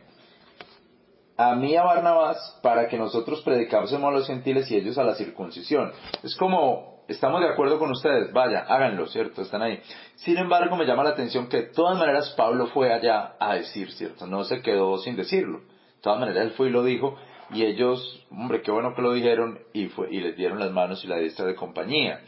a 1.37 1.55
mí 1.55 1.77
a 1.77 1.83
Barnabás 1.83 2.59
para 2.63 2.89
que 2.89 2.99
nosotros 2.99 3.43
predicásemos 3.43 4.09
a 4.09 4.13
los 4.13 4.27
gentiles 4.27 4.71
y 4.71 4.77
ellos 4.77 4.99
a 4.99 5.05
la 5.05 5.15
circuncisión. 5.15 5.93
Es 6.23 6.37
como, 6.37 7.05
estamos 7.09 7.41
de 7.41 7.49
acuerdo 7.49 7.79
con 7.79 7.91
ustedes, 7.91 8.33
vaya, 8.33 8.61
háganlo, 8.69 9.07
¿cierto? 9.07 9.43
Están 9.43 9.63
ahí. 9.63 9.81
Sin 10.17 10.37
embargo, 10.39 10.77
me 10.77 10.85
llama 10.85 11.05
la 11.05 11.11
atención 11.11 11.49
que 11.49 11.59
de 11.59 11.69
todas 11.69 11.99
maneras 11.99 12.35
Pablo 12.37 12.67
fue 12.69 12.93
allá 12.93 13.35
a 13.39 13.55
decir, 13.55 13.91
¿cierto? 13.93 14.27
No 14.27 14.45
se 14.45 14.61
quedó 14.63 14.99
sin 14.99 15.17
decirlo. 15.17 15.59
De 15.61 16.03
todas 16.03 16.21
maneras, 16.21 16.45
él 16.45 16.51
fue 16.53 16.69
y 16.69 16.71
lo 16.71 16.85
dijo, 16.85 17.17
y 17.51 17.65
ellos, 17.65 18.27
hombre, 18.31 18.63
qué 18.63 18.71
bueno 18.71 18.95
que 18.95 19.03
lo 19.03 19.13
dijeron, 19.13 19.59
y, 19.73 19.87
fue, 19.87 20.09
y 20.11 20.21
les 20.21 20.37
dieron 20.37 20.59
las 20.59 20.71
manos 20.71 21.05
y 21.05 21.09
la 21.09 21.17
diestra 21.17 21.47
de 21.47 21.55
compañía. 21.55 22.21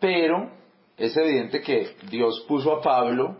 Pero 0.00 0.50
es 0.96 1.16
evidente 1.16 1.60
que 1.60 1.96
Dios 2.10 2.44
puso 2.48 2.72
a 2.72 2.82
Pablo 2.82 3.36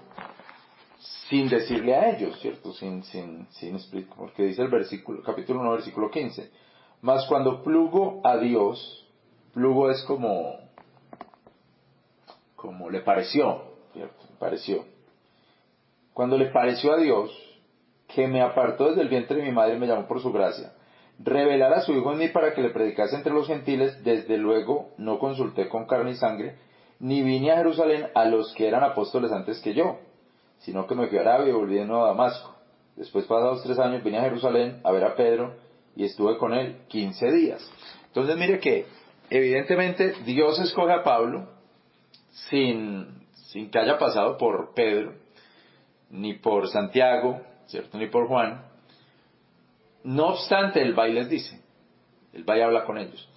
sin 0.98 1.48
decirle 1.48 1.94
a 1.94 2.10
ellos, 2.10 2.38
¿cierto? 2.40 2.72
Sin, 2.72 3.02
sin, 3.04 3.46
sin 3.50 3.76
explicar, 3.76 4.16
porque 4.16 4.44
dice 4.44 4.62
el 4.62 4.68
versículo, 4.68 5.22
capítulo 5.22 5.60
1, 5.60 5.72
versículo 5.72 6.10
15. 6.10 6.50
Mas 7.02 7.26
cuando 7.26 7.62
plugo 7.62 8.20
a 8.24 8.36
Dios, 8.38 9.06
plugo 9.54 9.90
es 9.90 10.02
como, 10.04 10.56
como 12.56 12.90
le 12.90 13.00
pareció, 13.00 13.62
¿cierto? 13.92 14.26
pareció. 14.38 14.84
Cuando 16.12 16.36
le 16.36 16.46
pareció 16.46 16.92
a 16.92 16.96
Dios, 16.96 17.30
que 18.08 18.26
me 18.26 18.40
apartó 18.40 18.88
desde 18.88 19.02
el 19.02 19.08
vientre 19.08 19.36
de 19.36 19.44
mi 19.44 19.52
madre 19.52 19.76
y 19.76 19.78
me 19.78 19.86
llamó 19.86 20.08
por 20.08 20.20
su 20.20 20.32
gracia, 20.32 20.72
revelar 21.20 21.72
a 21.74 21.82
su 21.82 21.92
Hijo 21.92 22.12
en 22.12 22.18
mí 22.18 22.28
para 22.28 22.54
que 22.54 22.62
le 22.62 22.70
predicase 22.70 23.14
entre 23.14 23.32
los 23.32 23.46
gentiles, 23.46 24.02
desde 24.02 24.36
luego 24.38 24.90
no 24.96 25.18
consulté 25.18 25.68
con 25.68 25.86
carne 25.86 26.12
y 26.12 26.16
sangre, 26.16 26.56
ni 26.98 27.22
vine 27.22 27.52
a 27.52 27.58
Jerusalén 27.58 28.08
a 28.14 28.24
los 28.24 28.52
que 28.54 28.66
eran 28.66 28.82
apóstoles 28.82 29.30
antes 29.30 29.60
que 29.60 29.74
yo 29.74 29.98
sino 30.58 30.86
que 30.86 30.94
me 30.94 31.06
fui 31.06 31.18
a 31.18 31.22
Arabia 31.22 31.50
y 31.50 31.52
volví 31.52 31.76
de 31.76 31.84
nuevo 31.84 32.04
a 32.04 32.08
Damasco. 32.08 32.54
Después, 32.96 33.26
pasados 33.26 33.62
tres 33.62 33.78
años, 33.78 34.02
vine 34.02 34.18
a 34.18 34.22
Jerusalén 34.22 34.80
a 34.82 34.90
ver 34.90 35.04
a 35.04 35.14
Pedro 35.14 35.54
y 35.94 36.04
estuve 36.04 36.36
con 36.36 36.52
él 36.52 36.78
15 36.88 37.30
días. 37.30 37.72
Entonces, 38.06 38.36
mire 38.36 38.58
que, 38.58 38.86
evidentemente, 39.30 40.14
Dios 40.24 40.58
escoge 40.58 40.92
a 40.92 41.04
Pablo 41.04 41.48
sin, 42.50 43.06
sin 43.32 43.70
que 43.70 43.78
haya 43.78 43.98
pasado 43.98 44.36
por 44.36 44.74
Pedro, 44.74 45.14
ni 46.10 46.34
por 46.34 46.68
Santiago, 46.68 47.40
¿cierto? 47.66 47.98
Ni 47.98 48.08
por 48.08 48.26
Juan. 48.26 48.64
No 50.02 50.28
obstante, 50.28 50.82
el 50.82 50.98
va 50.98 51.08
y 51.08 51.12
les 51.12 51.28
dice, 51.28 51.60
el 52.32 52.48
va 52.48 52.58
y 52.58 52.62
habla 52.62 52.84
con 52.84 52.98
ellos. 52.98 53.28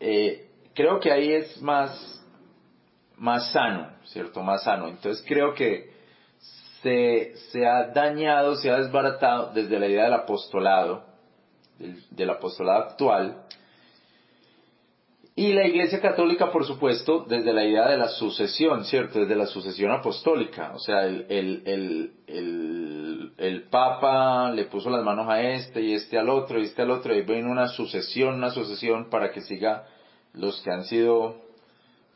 Eh, 0.00 0.48
creo 0.74 0.98
que 0.98 1.12
ahí 1.12 1.32
es 1.32 1.62
más, 1.62 2.24
más 3.16 3.52
sano, 3.52 3.90
¿cierto? 4.04 4.42
Más 4.42 4.64
sano. 4.64 4.88
Entonces 4.88 5.24
creo 5.26 5.54
que 5.54 5.93
se, 6.84 7.66
ha 7.66 7.88
dañado, 7.88 8.56
se 8.56 8.70
ha 8.70 8.76
desbaratado 8.76 9.52
desde 9.54 9.78
la 9.78 9.88
idea 9.88 10.04
del 10.04 10.14
apostolado, 10.14 11.02
del, 12.10 12.30
apostolado 12.30 12.84
actual, 12.84 13.42
y 15.36 15.52
la 15.52 15.66
Iglesia 15.66 16.00
Católica, 16.00 16.52
por 16.52 16.64
supuesto, 16.64 17.24
desde 17.28 17.52
la 17.52 17.64
idea 17.64 17.88
de 17.88 17.96
la 17.96 18.08
sucesión, 18.08 18.84
¿cierto? 18.84 19.18
Desde 19.20 19.34
la 19.34 19.46
sucesión 19.46 19.90
apostólica. 19.90 20.72
O 20.74 20.78
sea, 20.78 21.06
el, 21.06 21.26
el, 21.28 22.12
el, 22.28 23.32
el, 23.36 23.62
Papa 23.64 24.52
le 24.52 24.66
puso 24.66 24.90
las 24.90 25.02
manos 25.02 25.28
a 25.28 25.42
este 25.42 25.80
y 25.80 25.94
este 25.94 26.18
al 26.18 26.28
otro 26.28 26.60
y 26.60 26.64
este 26.66 26.82
al 26.82 26.92
otro, 26.92 27.16
y 27.16 27.22
viene 27.22 27.50
una 27.50 27.66
sucesión, 27.66 28.34
una 28.34 28.50
sucesión 28.50 29.10
para 29.10 29.32
que 29.32 29.40
siga 29.40 29.86
los 30.34 30.60
que 30.62 30.70
han 30.70 30.84
sido 30.84 31.43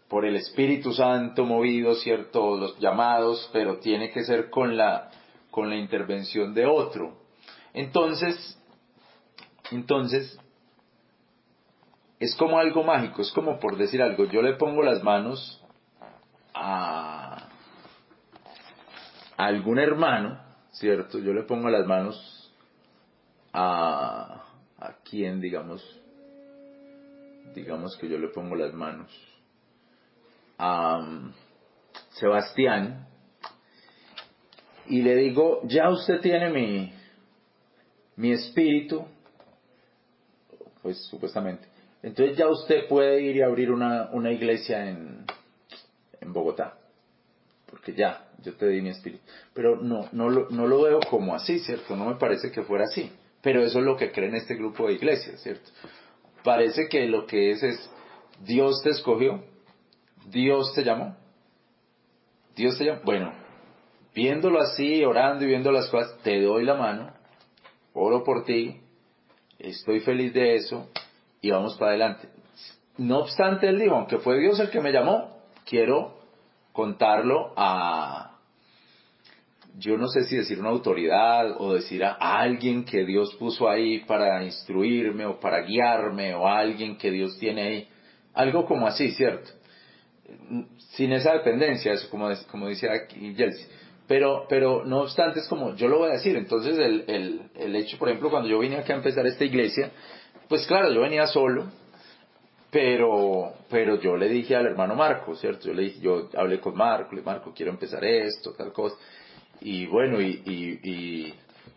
por 0.08 0.24
el 0.24 0.36
Espíritu 0.36 0.92
Santo 0.92 1.44
movido, 1.44 1.94
¿cierto? 1.94 2.56
Los 2.56 2.78
llamados, 2.78 3.48
pero 3.52 3.78
tiene 3.78 4.10
que 4.10 4.24
ser 4.24 4.48
con 4.48 4.76
la, 4.76 5.10
con 5.50 5.68
la 5.68 5.76
intervención 5.76 6.54
de 6.54 6.66
otro. 6.66 7.18
Entonces, 7.74 8.58
entonces, 9.70 10.38
es 12.18 12.34
como 12.36 12.58
algo 12.58 12.82
mágico, 12.82 13.20
es 13.20 13.30
como 13.32 13.60
por 13.60 13.76
decir 13.76 14.02
algo, 14.02 14.24
yo 14.24 14.40
le 14.40 14.54
pongo 14.54 14.82
las 14.82 15.02
manos 15.04 15.62
a, 16.54 17.48
a 19.36 19.46
algún 19.46 19.78
hermano, 19.78 20.40
¿cierto? 20.72 21.18
Yo 21.18 21.34
le 21.34 21.42
pongo 21.42 21.68
las 21.68 21.86
manos 21.86 22.50
a, 23.52 24.42
a 24.78 24.92
quien, 25.04 25.40
digamos, 25.40 25.84
digamos 27.54 27.96
que 27.98 28.08
yo 28.08 28.18
le 28.18 28.28
pongo 28.28 28.56
las 28.56 28.72
manos 28.72 29.37
a 30.58 31.32
Sebastián 32.10 33.06
y 34.88 35.02
le 35.02 35.16
digo, 35.16 35.60
ya 35.64 35.90
usted 35.90 36.20
tiene 36.20 36.50
mi, 36.50 36.92
mi 38.16 38.32
espíritu, 38.32 39.04
pues 40.82 40.98
supuestamente. 41.06 41.68
Entonces 42.02 42.36
ya 42.36 42.48
usted 42.48 42.88
puede 42.88 43.20
ir 43.22 43.36
y 43.36 43.42
abrir 43.42 43.70
una, 43.70 44.08
una 44.12 44.32
iglesia 44.32 44.88
en, 44.88 45.24
en 46.20 46.32
Bogotá, 46.32 46.78
porque 47.70 47.92
ya, 47.92 48.28
yo 48.42 48.54
te 48.54 48.68
di 48.68 48.80
mi 48.80 48.90
espíritu. 48.90 49.22
Pero 49.52 49.76
no, 49.76 50.08
no, 50.12 50.30
lo, 50.30 50.48
no 50.48 50.66
lo 50.66 50.82
veo 50.82 51.00
como 51.00 51.34
así, 51.34 51.58
¿cierto? 51.58 51.94
No 51.94 52.06
me 52.06 52.16
parece 52.16 52.50
que 52.50 52.62
fuera 52.62 52.84
así. 52.84 53.12
Pero 53.42 53.62
eso 53.62 53.78
es 53.80 53.84
lo 53.84 53.96
que 53.96 54.10
cree 54.10 54.28
en 54.28 54.36
este 54.36 54.54
grupo 54.54 54.86
de 54.86 54.94
iglesias, 54.94 55.40
¿cierto? 55.42 55.70
Parece 56.42 56.88
que 56.88 57.06
lo 57.06 57.26
que 57.26 57.50
es 57.50 57.62
es, 57.62 57.90
Dios 58.40 58.80
te 58.82 58.90
escogió, 58.90 59.44
Dios 60.30 60.72
te 60.74 60.84
llamó. 60.84 61.16
Dios 62.54 62.76
te 62.76 62.84
llamó. 62.84 63.00
Bueno, 63.04 63.32
viéndolo 64.14 64.60
así, 64.60 65.04
orando 65.04 65.44
y 65.44 65.48
viendo 65.48 65.72
las 65.72 65.88
cosas, 65.88 66.16
te 66.22 66.40
doy 66.42 66.64
la 66.64 66.74
mano, 66.74 67.12
oro 67.94 68.24
por 68.24 68.44
ti, 68.44 68.80
estoy 69.58 70.00
feliz 70.00 70.32
de 70.34 70.56
eso 70.56 70.88
y 71.40 71.50
vamos 71.50 71.76
para 71.76 71.92
adelante. 71.92 72.28
No 72.96 73.20
obstante, 73.20 73.68
él 73.68 73.78
dijo, 73.78 73.94
aunque 73.94 74.18
fue 74.18 74.40
Dios 74.40 74.58
el 74.58 74.70
que 74.70 74.80
me 74.80 74.92
llamó, 74.92 75.36
quiero 75.64 76.18
contarlo 76.72 77.52
a, 77.56 78.38
yo 79.78 79.96
no 79.96 80.08
sé 80.08 80.24
si 80.24 80.36
decir 80.36 80.58
una 80.58 80.70
autoridad 80.70 81.60
o 81.60 81.74
decir 81.74 82.04
a 82.04 82.14
alguien 82.14 82.84
que 82.84 83.04
Dios 83.04 83.36
puso 83.36 83.68
ahí 83.68 84.00
para 84.00 84.42
instruirme 84.44 85.26
o 85.26 85.38
para 85.38 85.60
guiarme 85.60 86.34
o 86.34 86.46
a 86.48 86.58
alguien 86.58 86.96
que 86.96 87.12
Dios 87.12 87.38
tiene 87.38 87.62
ahí. 87.62 87.88
Algo 88.34 88.66
como 88.66 88.86
así, 88.86 89.12
¿cierto? 89.12 89.50
Sin 90.90 91.12
esa 91.12 91.32
dependencia, 91.32 91.92
eso 91.92 92.08
como, 92.10 92.28
como 92.50 92.68
dice 92.68 92.88
aquí 92.90 93.34
Yeltsin. 93.34 93.66
Pero, 94.06 94.46
pero 94.48 94.84
no 94.84 95.02
obstante, 95.02 95.40
es 95.40 95.48
como, 95.48 95.74
yo 95.76 95.86
lo 95.86 95.98
voy 95.98 96.08
a 96.08 96.14
decir, 96.14 96.34
entonces 96.34 96.78
el, 96.78 97.04
el, 97.08 97.42
el 97.54 97.76
hecho, 97.76 97.98
por 97.98 98.08
ejemplo, 98.08 98.30
cuando 98.30 98.48
yo 98.48 98.58
vine 98.58 98.76
acá 98.76 98.94
a 98.94 98.96
empezar 98.96 99.26
esta 99.26 99.44
iglesia, 99.44 99.90
pues 100.48 100.66
claro, 100.66 100.90
yo 100.90 101.02
venía 101.02 101.26
solo, 101.26 101.66
pero, 102.70 103.52
pero 103.68 104.00
yo 104.00 104.16
le 104.16 104.30
dije 104.30 104.56
al 104.56 104.64
hermano 104.64 104.94
Marco, 104.94 105.34
¿cierto? 105.34 105.66
Yo 105.66 105.74
le 105.74 105.82
dije, 105.82 106.00
yo 106.00 106.30
hablé 106.38 106.58
con 106.58 106.74
Marco, 106.74 107.10
le 107.10 107.20
dije, 107.20 107.30
Marco, 107.30 107.52
quiero 107.54 107.70
empezar 107.70 108.02
esto, 108.02 108.54
tal 108.54 108.72
cosa, 108.72 108.96
y 109.60 109.84
bueno, 109.84 110.22
y, 110.22 110.42
y, 110.46 110.90
y, 110.90 111.34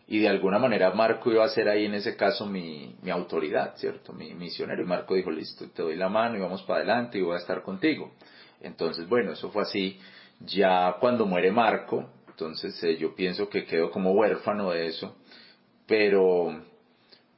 y, 0.08 0.20
de 0.20 0.30
alguna 0.30 0.58
manera 0.58 0.92
Marco 0.92 1.32
iba 1.32 1.44
a 1.44 1.50
ser 1.50 1.68
ahí 1.68 1.86
en 1.86 1.96
ese 1.96 2.16
caso 2.16 2.46
mi, 2.46 2.96
mi 3.02 3.12
autoridad, 3.12 3.76
¿cierto? 3.76 4.14
Mi 4.14 4.34
misionero, 4.34 4.82
y 4.82 4.86
Marco 4.86 5.16
dijo, 5.16 5.32
listo, 5.32 5.70
te 5.70 5.82
doy 5.82 5.98
la 5.98 6.08
mano 6.08 6.38
y 6.38 6.40
vamos 6.40 6.64
para 6.64 6.80
adelante 6.80 7.18
y 7.18 7.22
voy 7.22 7.36
a 7.36 7.40
estar 7.40 7.62
contigo. 7.62 8.14
Entonces, 8.62 9.08
bueno, 9.08 9.34
eso 9.34 9.52
fue 9.52 9.64
así. 9.64 10.00
Ya 10.40 10.96
cuando 11.00 11.26
muere 11.26 11.52
Marco, 11.52 12.10
Entonces 12.30 12.82
eh, 12.84 12.98
yo 12.98 13.14
pienso 13.14 13.50
que 13.50 13.66
quedo 13.66 13.92
como 13.92 14.14
huérfano 14.14 14.72
de 14.72 14.88
eso, 14.88 15.16
pero, 15.86 16.64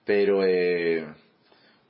pero, 0.06 0.44
eh, 0.46 1.06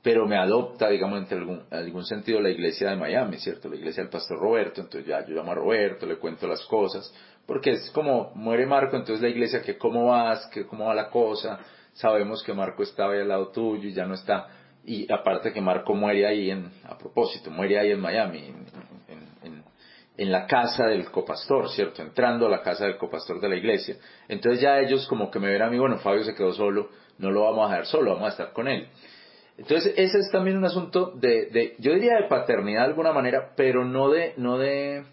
pero 0.02 0.26
me 0.26 0.36
adopta, 0.36 0.88
digamos, 0.88 1.20
entre 1.20 1.38
algún, 1.38 1.62
algún 1.70 2.04
sentido 2.04 2.40
la 2.40 2.50
iglesia 2.50 2.90
de 2.90 2.96
Miami, 2.96 3.38
¿cierto? 3.38 3.68
La 3.68 3.76
iglesia 3.76 4.02
del 4.02 4.10
pastor 4.10 4.38
Roberto, 4.38 4.80
entonces 4.80 5.06
ya 5.06 5.24
yo 5.26 5.34
llamo 5.34 5.52
a 5.52 5.54
Roberto, 5.54 6.06
le 6.06 6.16
cuento 6.16 6.48
las 6.48 6.62
cosas, 6.66 7.14
porque 7.46 7.72
es 7.72 7.90
como 7.90 8.32
muere 8.34 8.66
Marco, 8.66 8.96
entonces 8.96 9.22
la 9.22 9.28
iglesia 9.28 9.62
que 9.62 9.78
cómo 9.78 10.06
vas, 10.06 10.46
que 10.46 10.66
cómo 10.66 10.86
va 10.86 10.94
la 10.94 11.10
cosa, 11.10 11.60
sabemos 11.92 12.42
que 12.42 12.52
Marco 12.52 12.82
estaba 12.82 13.12
ahí 13.12 13.20
al 13.20 13.28
lado 13.28 13.48
tuyo 13.48 13.88
y 13.88 13.92
ya 13.92 14.06
no 14.06 14.14
está, 14.14 14.48
y 14.84 15.10
aparte 15.12 15.52
que 15.52 15.60
Marco 15.60 15.94
muere 15.94 16.26
ahí 16.26 16.50
en, 16.50 16.70
a 16.84 16.98
propósito, 16.98 17.50
muere 17.50 17.78
ahí 17.78 17.92
en 17.92 18.00
Miami, 18.00 18.38
en, 18.38 18.66
en 20.16 20.30
la 20.30 20.46
casa 20.46 20.86
del 20.86 21.10
copastor, 21.10 21.70
¿cierto? 21.70 22.02
Entrando 22.02 22.46
a 22.46 22.50
la 22.50 22.62
casa 22.62 22.84
del 22.84 22.96
copastor 22.96 23.40
de 23.40 23.48
la 23.48 23.56
iglesia. 23.56 23.96
Entonces 24.28 24.60
ya 24.60 24.78
ellos 24.78 25.06
como 25.08 25.30
que 25.30 25.40
me 25.40 25.50
ven 25.50 25.62
a 25.62 25.70
mí, 25.70 25.78
bueno, 25.78 25.98
Fabio 25.98 26.22
se 26.24 26.34
quedó 26.34 26.52
solo, 26.52 26.88
no 27.18 27.30
lo 27.30 27.42
vamos 27.42 27.66
a 27.66 27.70
dejar 27.70 27.86
solo, 27.86 28.12
vamos 28.12 28.26
a 28.26 28.30
estar 28.30 28.52
con 28.52 28.68
él. 28.68 28.88
Entonces 29.56 29.94
ese 29.96 30.18
es 30.18 30.30
también 30.30 30.56
un 30.56 30.64
asunto 30.64 31.12
de, 31.14 31.46
de 31.46 31.76
yo 31.78 31.94
diría 31.94 32.16
de 32.16 32.28
paternidad 32.28 32.82
de 32.82 32.86
alguna 32.86 33.12
manera, 33.12 33.52
pero 33.56 33.84
no 33.84 34.10
de, 34.10 34.34
no 34.36 34.58
de, 34.58 35.04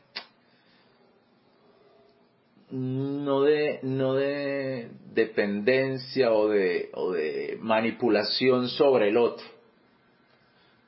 no 2.72 3.42
de, 3.42 3.80
no 3.84 4.14
de 4.16 4.90
dependencia 5.14 6.32
o 6.32 6.48
de, 6.48 6.90
o 6.94 7.12
de 7.12 7.58
manipulación 7.60 8.68
sobre 8.70 9.10
el 9.10 9.18
otro, 9.18 9.46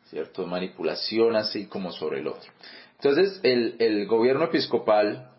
¿cierto? 0.06 0.48
Manipulación 0.48 1.36
así 1.36 1.68
como 1.68 1.92
sobre 1.92 2.20
el 2.20 2.28
otro. 2.28 2.52
Entonces, 2.96 3.40
el, 3.44 3.76
el 3.80 4.08
gobierno 4.08 4.46
episcopal 4.46 5.30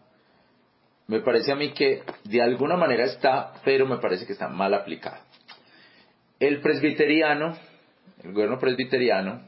me 1.07 1.21
parece 1.21 1.53
a 1.53 1.57
mí 1.57 1.73
que 1.73 2.03
de 2.25 2.43
alguna 2.43 2.77
manera 2.77 3.05
está, 3.05 3.53
pero 3.65 3.87
me 3.87 3.99
parece 3.99 4.27
que 4.27 4.33
está 4.33 4.49
mal 4.49 4.73
aplicado. 4.75 5.19
El 6.41 6.61
presbiteriano, 6.61 7.57
el 8.23 8.33
gobierno 8.33 8.59
presbiteriano, 8.59 9.43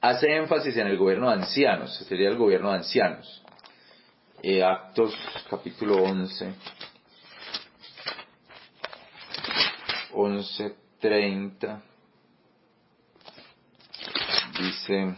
hace 0.00 0.34
énfasis 0.36 0.76
en 0.76 0.86
el 0.86 0.96
gobierno 0.96 1.28
de 1.28 1.34
ancianos, 1.34 1.96
sería 2.08 2.28
el 2.28 2.36
gobierno 2.36 2.70
de 2.70 2.78
ancianos. 2.78 3.42
Eh, 4.42 4.62
Actos 4.64 5.14
capítulo 5.50 6.02
11, 6.02 6.54
11.30, 10.12 11.82
dice, 14.58 15.14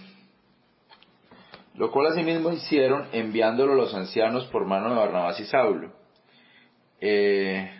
lo 1.74 1.90
cual 1.90 2.08
asimismo 2.08 2.52
hicieron 2.52 3.08
enviándolo 3.12 3.74
los 3.74 3.94
ancianos 3.94 4.46
por 4.46 4.66
mano 4.66 4.90
de 4.90 4.96
Barnabás 4.96 5.40
y 5.40 5.44
Saulo. 5.44 5.92
Eh, 7.00 7.70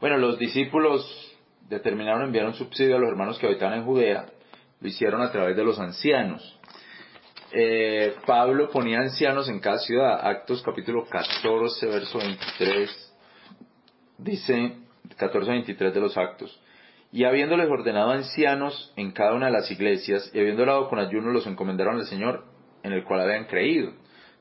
bueno, 0.00 0.18
los 0.18 0.38
discípulos 0.38 1.06
determinaron 1.68 2.24
enviar 2.24 2.46
un 2.46 2.54
subsidio 2.54 2.96
a 2.96 2.98
los 2.98 3.08
hermanos 3.08 3.38
que 3.38 3.46
habitaban 3.46 3.78
en 3.78 3.84
Judea, 3.84 4.26
lo 4.80 4.88
hicieron 4.88 5.22
a 5.22 5.30
través 5.30 5.56
de 5.56 5.64
los 5.64 5.78
ancianos. 5.78 6.58
Eh, 7.52 8.14
Pablo 8.26 8.70
ponía 8.70 9.00
ancianos 9.00 9.48
en 9.48 9.60
cada 9.60 9.78
ciudad, 9.78 10.26
Actos 10.26 10.62
capítulo 10.62 11.04
14, 11.06 11.86
verso 11.86 12.18
23, 12.18 13.14
dice 14.18 14.76
14-23 15.18 15.92
de 15.92 16.00
los 16.00 16.16
Actos, 16.16 16.60
y 17.10 17.24
habiéndoles 17.24 17.68
ordenado 17.68 18.10
ancianos 18.10 18.92
en 18.96 19.12
cada 19.12 19.34
una 19.34 19.46
de 19.46 19.52
las 19.52 19.70
iglesias, 19.70 20.30
y 20.32 20.40
habiendo 20.40 20.64
dado 20.64 20.88
con 20.88 20.98
ayuno, 20.98 21.30
los 21.30 21.46
encomendaron 21.46 21.96
al 21.96 22.06
Señor 22.06 22.51
en 22.82 22.92
el 22.92 23.04
cual 23.04 23.20
habían 23.20 23.44
creído. 23.44 23.92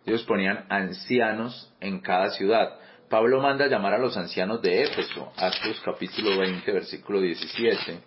Ellos 0.06 0.24
ponían 0.24 0.66
ancianos 0.70 1.74
en 1.80 2.00
cada 2.00 2.32
ciudad. 2.32 2.78
Pablo 3.10 3.42
manda 3.42 3.68
llamar 3.68 3.94
a 3.94 4.00
los 4.00 4.18
ancianos 4.18 4.62
de 4.62 4.84
Éfeso, 4.84 5.32
Actos 5.36 5.82
capítulo 5.84 6.38
20, 6.38 6.72
versículo 6.72 7.22
17. 7.22 8.00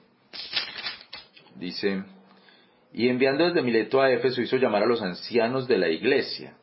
Dice, 1.57 2.03
y 2.92 3.09
enviando 3.09 3.44
desde 3.44 3.62
Mileto 3.62 4.01
a 4.01 4.11
Éfeso 4.11 4.40
hizo 4.40 4.57
llamar 4.57 4.83
a 4.85 4.87
los 4.87 5.03
ancianos 5.03 5.68
de 5.68 5.79
la 5.79 5.88
iglesia. 5.88 6.55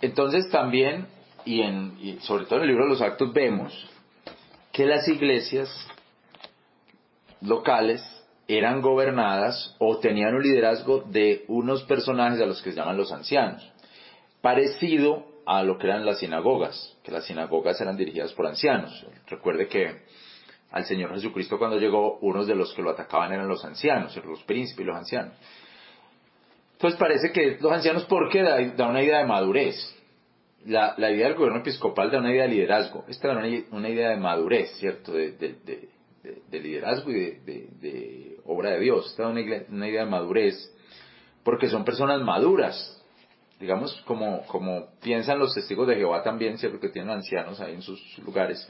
Entonces 0.00 0.48
también, 0.50 1.06
y, 1.44 1.62
en, 1.62 1.96
y 2.00 2.18
sobre 2.20 2.44
todo 2.44 2.56
en 2.56 2.62
el 2.62 2.68
libro 2.68 2.84
de 2.84 2.90
los 2.90 3.00
Actos, 3.00 3.32
vemos 3.32 3.90
que 4.72 4.86
las 4.86 5.08
iglesias 5.08 5.68
locales 7.40 8.02
eran 8.48 8.82
gobernadas 8.82 9.74
o 9.78 9.98
tenían 9.98 10.34
un 10.34 10.42
liderazgo 10.42 11.02
de 11.02 11.44
unos 11.48 11.82
personajes 11.84 12.40
a 12.40 12.46
los 12.46 12.60
que 12.62 12.72
se 12.72 12.76
llaman 12.76 12.96
los 12.96 13.12
ancianos, 13.12 13.72
parecido 14.40 15.24
a 15.46 15.62
lo 15.62 15.78
que 15.78 15.86
eran 15.86 16.04
las 16.04 16.18
sinagogas, 16.18 16.96
que 17.02 17.12
las 17.12 17.26
sinagogas 17.26 17.80
eran 17.80 17.96
dirigidas 17.96 18.32
por 18.32 18.46
ancianos. 18.46 19.06
Recuerde 19.26 19.68
que 19.68 20.02
al 20.70 20.84
Señor 20.84 21.12
Jesucristo 21.14 21.58
cuando 21.58 21.78
llegó, 21.78 22.18
unos 22.18 22.46
de 22.46 22.54
los 22.54 22.72
que 22.74 22.82
lo 22.82 22.90
atacaban 22.90 23.32
eran 23.32 23.48
los 23.48 23.64
ancianos, 23.64 24.16
los 24.24 24.42
príncipes 24.42 24.82
y 24.82 24.86
los 24.86 24.96
ancianos. 24.96 25.34
Entonces 26.72 26.98
parece 26.98 27.32
que 27.32 27.58
los 27.60 27.72
ancianos, 27.72 28.04
porque 28.04 28.42
da, 28.42 28.60
da 28.76 28.88
una 28.88 29.02
idea 29.02 29.18
de 29.18 29.26
madurez. 29.26 29.76
La, 30.66 30.94
idea 30.98 31.28
del 31.28 31.36
gobierno 31.36 31.60
episcopal 31.60 32.10
da 32.10 32.18
una 32.18 32.32
idea 32.32 32.44
de 32.44 32.48
liderazgo. 32.48 33.04
Esta 33.06 33.28
da 33.28 33.34
una, 33.70 33.88
idea 33.88 34.10
de 34.10 34.16
madurez, 34.16 34.70
¿cierto? 34.78 35.12
De, 35.12 35.32
de, 35.32 35.88
liderazgo 36.50 37.10
y 37.10 37.38
de, 37.44 38.36
obra 38.46 38.70
de 38.70 38.80
Dios. 38.80 39.06
Esta 39.10 39.24
es 39.24 39.68
una, 39.68 39.88
idea 39.88 40.04
de 40.04 40.10
madurez, 40.10 40.54
porque 41.42 41.68
son 41.68 41.84
personas 41.84 42.20
maduras, 42.22 43.02
digamos, 43.60 43.94
como, 44.06 44.46
como 44.46 44.88
piensan 45.00 45.38
los 45.38 45.54
testigos 45.54 45.86
de 45.88 45.96
Jehová 45.96 46.22
también, 46.22 46.58
siempre 46.58 46.80
que 46.80 46.88
tienen 46.88 47.10
ancianos 47.10 47.60
ahí 47.60 47.74
en 47.74 47.82
sus 47.82 48.18
lugares. 48.18 48.66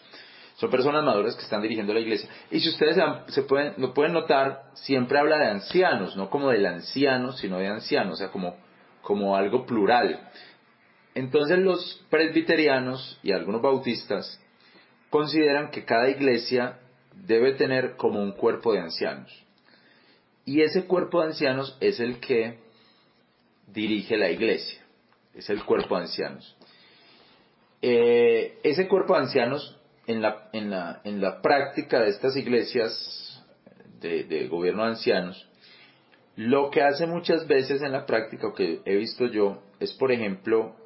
Son 0.57 0.71
personas 0.71 1.05
maduras 1.05 1.35
que 1.35 1.43
están 1.43 1.62
dirigiendo 1.62 1.93
la 1.93 2.01
iglesia. 2.01 2.29
Y 2.51 2.61
si 2.61 2.69
ustedes 2.69 2.97
se 3.29 3.43
pueden, 3.43 3.75
lo 3.79 3.93
pueden 3.93 4.12
notar, 4.12 4.71
siempre 4.75 5.19
habla 5.19 5.38
de 5.38 5.47
ancianos, 5.47 6.17
no 6.17 6.31
como 6.31 6.51
del 6.51 6.64
anciano, 6.67 7.33
sino 7.33 7.59
de 7.59 7.67
ancianos, 7.67 8.14
o 8.14 8.17
sea, 8.17 8.29
como, 8.31 8.57
como 9.03 9.37
algo 9.37 9.67
plural. 9.67 10.31
Entonces 11.14 11.59
los 11.59 12.05
presbiterianos 12.09 13.19
y 13.23 13.33
algunos 13.33 13.62
bautistas 13.62 14.40
consideran 15.11 15.71
que 15.71 15.85
cada 15.85 16.09
iglesia 16.09 16.79
debe 17.27 17.55
tener 17.55 17.96
como 17.96 18.22
un 18.22 18.33
cuerpo 18.33 18.72
de 18.72 18.81
ancianos. 18.81 19.31
Y 20.44 20.61
ese 20.61 20.85
cuerpo 20.85 21.20
de 21.20 21.29
ancianos 21.29 21.77
es 21.81 22.00
el 22.00 22.20
que 22.20 22.59
dirige 23.66 24.16
la 24.16 24.31
iglesia, 24.31 24.83
es 25.35 25.48
el 25.48 25.64
cuerpo 25.64 25.96
de 25.96 26.03
ancianos. 26.03 26.57
Eh, 27.81 28.59
ese 28.62 28.88
cuerpo 28.88 29.14
de 29.14 29.20
ancianos, 29.20 29.79
en 30.07 30.20
la, 30.20 30.48
en, 30.53 30.70
la, 30.70 31.00
en 31.05 31.20
la 31.20 31.40
práctica 31.40 32.00
de 32.00 32.11
estas 32.11 32.37
iglesias 32.37 33.42
de, 34.00 34.48
gobierno 34.48 34.85
de 34.85 34.90
ancianos, 34.90 35.48
lo 36.37 36.70
que 36.70 36.83
hace 36.83 37.07
muchas 37.07 37.46
veces 37.46 37.81
en 37.81 37.92
la 37.92 38.05
práctica, 38.05 38.48
o 38.48 38.55
que 38.55 38.81
he 38.85 38.96
visto 38.96 39.27
yo, 39.27 39.62
es 39.81 39.92
por 39.94 40.12
ejemplo, 40.12 40.77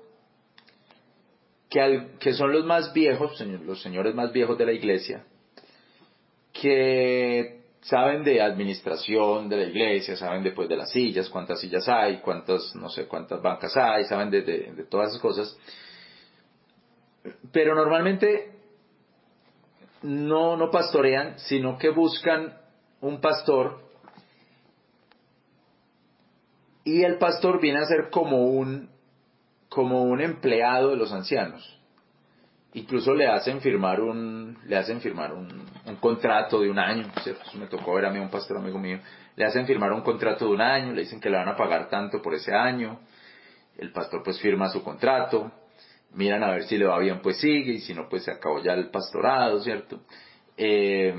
que, 1.68 2.10
que 2.20 2.32
son 2.34 2.52
los 2.52 2.64
más 2.64 2.92
viejos, 2.92 3.40
los 3.40 3.82
señores 3.82 4.14
más 4.14 4.32
viejos 4.32 4.56
de 4.56 4.66
la 4.66 4.72
iglesia, 4.72 5.24
que 6.60 7.58
saben 7.80 8.24
de 8.24 8.42
administración 8.42 9.48
de 9.48 9.56
la 9.56 9.64
iglesia, 9.64 10.16
saben 10.16 10.42
después 10.42 10.68
de 10.68 10.76
las 10.76 10.90
sillas, 10.90 11.28
cuántas 11.28 11.60
sillas 11.60 11.88
hay, 11.88 12.18
cuántas, 12.18 12.74
no 12.74 12.88
sé, 12.88 13.06
cuántas 13.06 13.40
bancas 13.40 13.76
hay, 13.76 14.04
saben 14.04 14.30
de, 14.30 14.42
de, 14.42 14.84
todas 14.84 15.08
esas 15.08 15.20
cosas. 15.20 15.58
Pero 17.52 17.74
normalmente 17.74 18.52
no, 20.02 20.56
no 20.56 20.70
pastorean, 20.70 21.38
sino 21.38 21.78
que 21.78 21.90
buscan 21.90 22.58
un 23.00 23.20
pastor 23.20 23.80
y 26.84 27.04
el 27.04 27.18
pastor 27.18 27.60
viene 27.60 27.80
a 27.80 27.84
ser 27.84 28.08
como 28.10 28.46
un, 28.46 28.90
como 29.68 30.02
un 30.02 30.20
empleado 30.20 30.90
de 30.90 30.96
los 30.96 31.12
ancianos 31.12 31.77
incluso 32.74 33.14
le 33.14 33.26
hacen 33.26 33.60
firmar 33.60 34.00
un 34.00 34.58
le 34.66 34.76
hacen 34.76 35.00
firmar 35.00 35.32
un, 35.32 35.66
un 35.86 35.96
contrato 35.96 36.60
de 36.60 36.70
un 36.70 36.78
año 36.78 37.10
me 37.54 37.66
tocó 37.66 37.94
ver 37.94 38.06
a 38.06 38.10
mí 38.10 38.18
un 38.18 38.30
pastor 38.30 38.58
amigo 38.58 38.78
mío. 38.78 39.00
Le 39.36 39.44
hacen 39.44 39.66
firmar 39.66 39.92
un 39.92 40.02
contrato 40.02 40.46
de 40.46 40.50
un 40.52 40.60
año 40.60 40.92
le 40.92 41.02
dicen 41.02 41.20
que 41.20 41.30
le 41.30 41.38
van 41.38 41.48
a 41.48 41.56
pagar 41.56 41.88
tanto 41.88 42.20
por 42.20 42.34
ese 42.34 42.54
año. 42.54 43.00
El 43.76 43.92
pastor 43.92 44.22
pues 44.22 44.40
firma 44.40 44.68
su 44.68 44.82
contrato. 44.82 45.50
Miran 46.14 46.42
a 46.42 46.50
ver 46.50 46.64
si 46.64 46.76
le 46.76 46.86
va 46.86 46.98
bien 46.98 47.20
pues 47.20 47.38
sigue 47.38 47.72
y 47.72 47.80
si 47.80 47.94
no 47.94 48.08
pues 48.08 48.24
se 48.24 48.32
acabó 48.32 48.62
ya 48.62 48.72
el 48.72 48.90
pastorado 48.90 49.60
cierto 49.60 50.00
eh, 50.56 51.14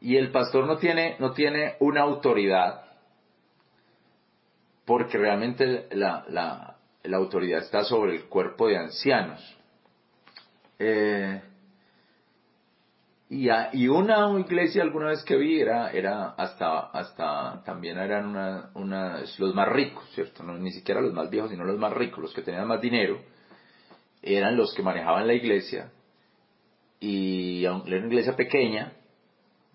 y 0.00 0.16
el 0.16 0.32
pastor 0.32 0.66
no 0.66 0.78
tiene 0.78 1.16
no 1.20 1.32
tiene 1.32 1.76
una 1.78 2.00
autoridad 2.02 2.82
porque 4.84 5.16
realmente 5.16 5.86
la, 5.92 6.24
la, 6.28 6.76
la 7.04 7.16
autoridad 7.16 7.60
está 7.60 7.84
sobre 7.84 8.16
el 8.16 8.24
cuerpo 8.24 8.66
de 8.66 8.78
ancianos 8.78 9.59
eh, 10.80 11.42
y, 13.28 13.48
y, 13.74 13.88
una 13.88 14.40
iglesia 14.40 14.82
alguna 14.82 15.08
vez 15.08 15.22
que 15.24 15.36
vi 15.36 15.60
era, 15.60 15.92
era 15.92 16.30
hasta, 16.30 16.80
hasta 16.90 17.62
también 17.64 17.98
eran 17.98 18.26
una, 18.26 18.70
una, 18.74 19.20
los 19.38 19.54
más 19.54 19.68
ricos, 19.68 20.04
¿cierto? 20.14 20.42
No, 20.42 20.56
ni 20.58 20.72
siquiera 20.72 21.02
los 21.02 21.12
más 21.12 21.28
viejos, 21.30 21.50
sino 21.50 21.64
los 21.64 21.78
más 21.78 21.92
ricos, 21.92 22.18
los 22.20 22.34
que 22.34 22.42
tenían 22.42 22.66
más 22.66 22.80
dinero. 22.80 23.20
eran 24.22 24.56
los 24.56 24.74
que 24.74 24.82
manejaban 24.82 25.26
la 25.26 25.34
iglesia 25.34 25.92
y 26.98 27.62
era 27.64 27.74
una 27.74 28.06
iglesia 28.06 28.34
pequeña, 28.34 28.92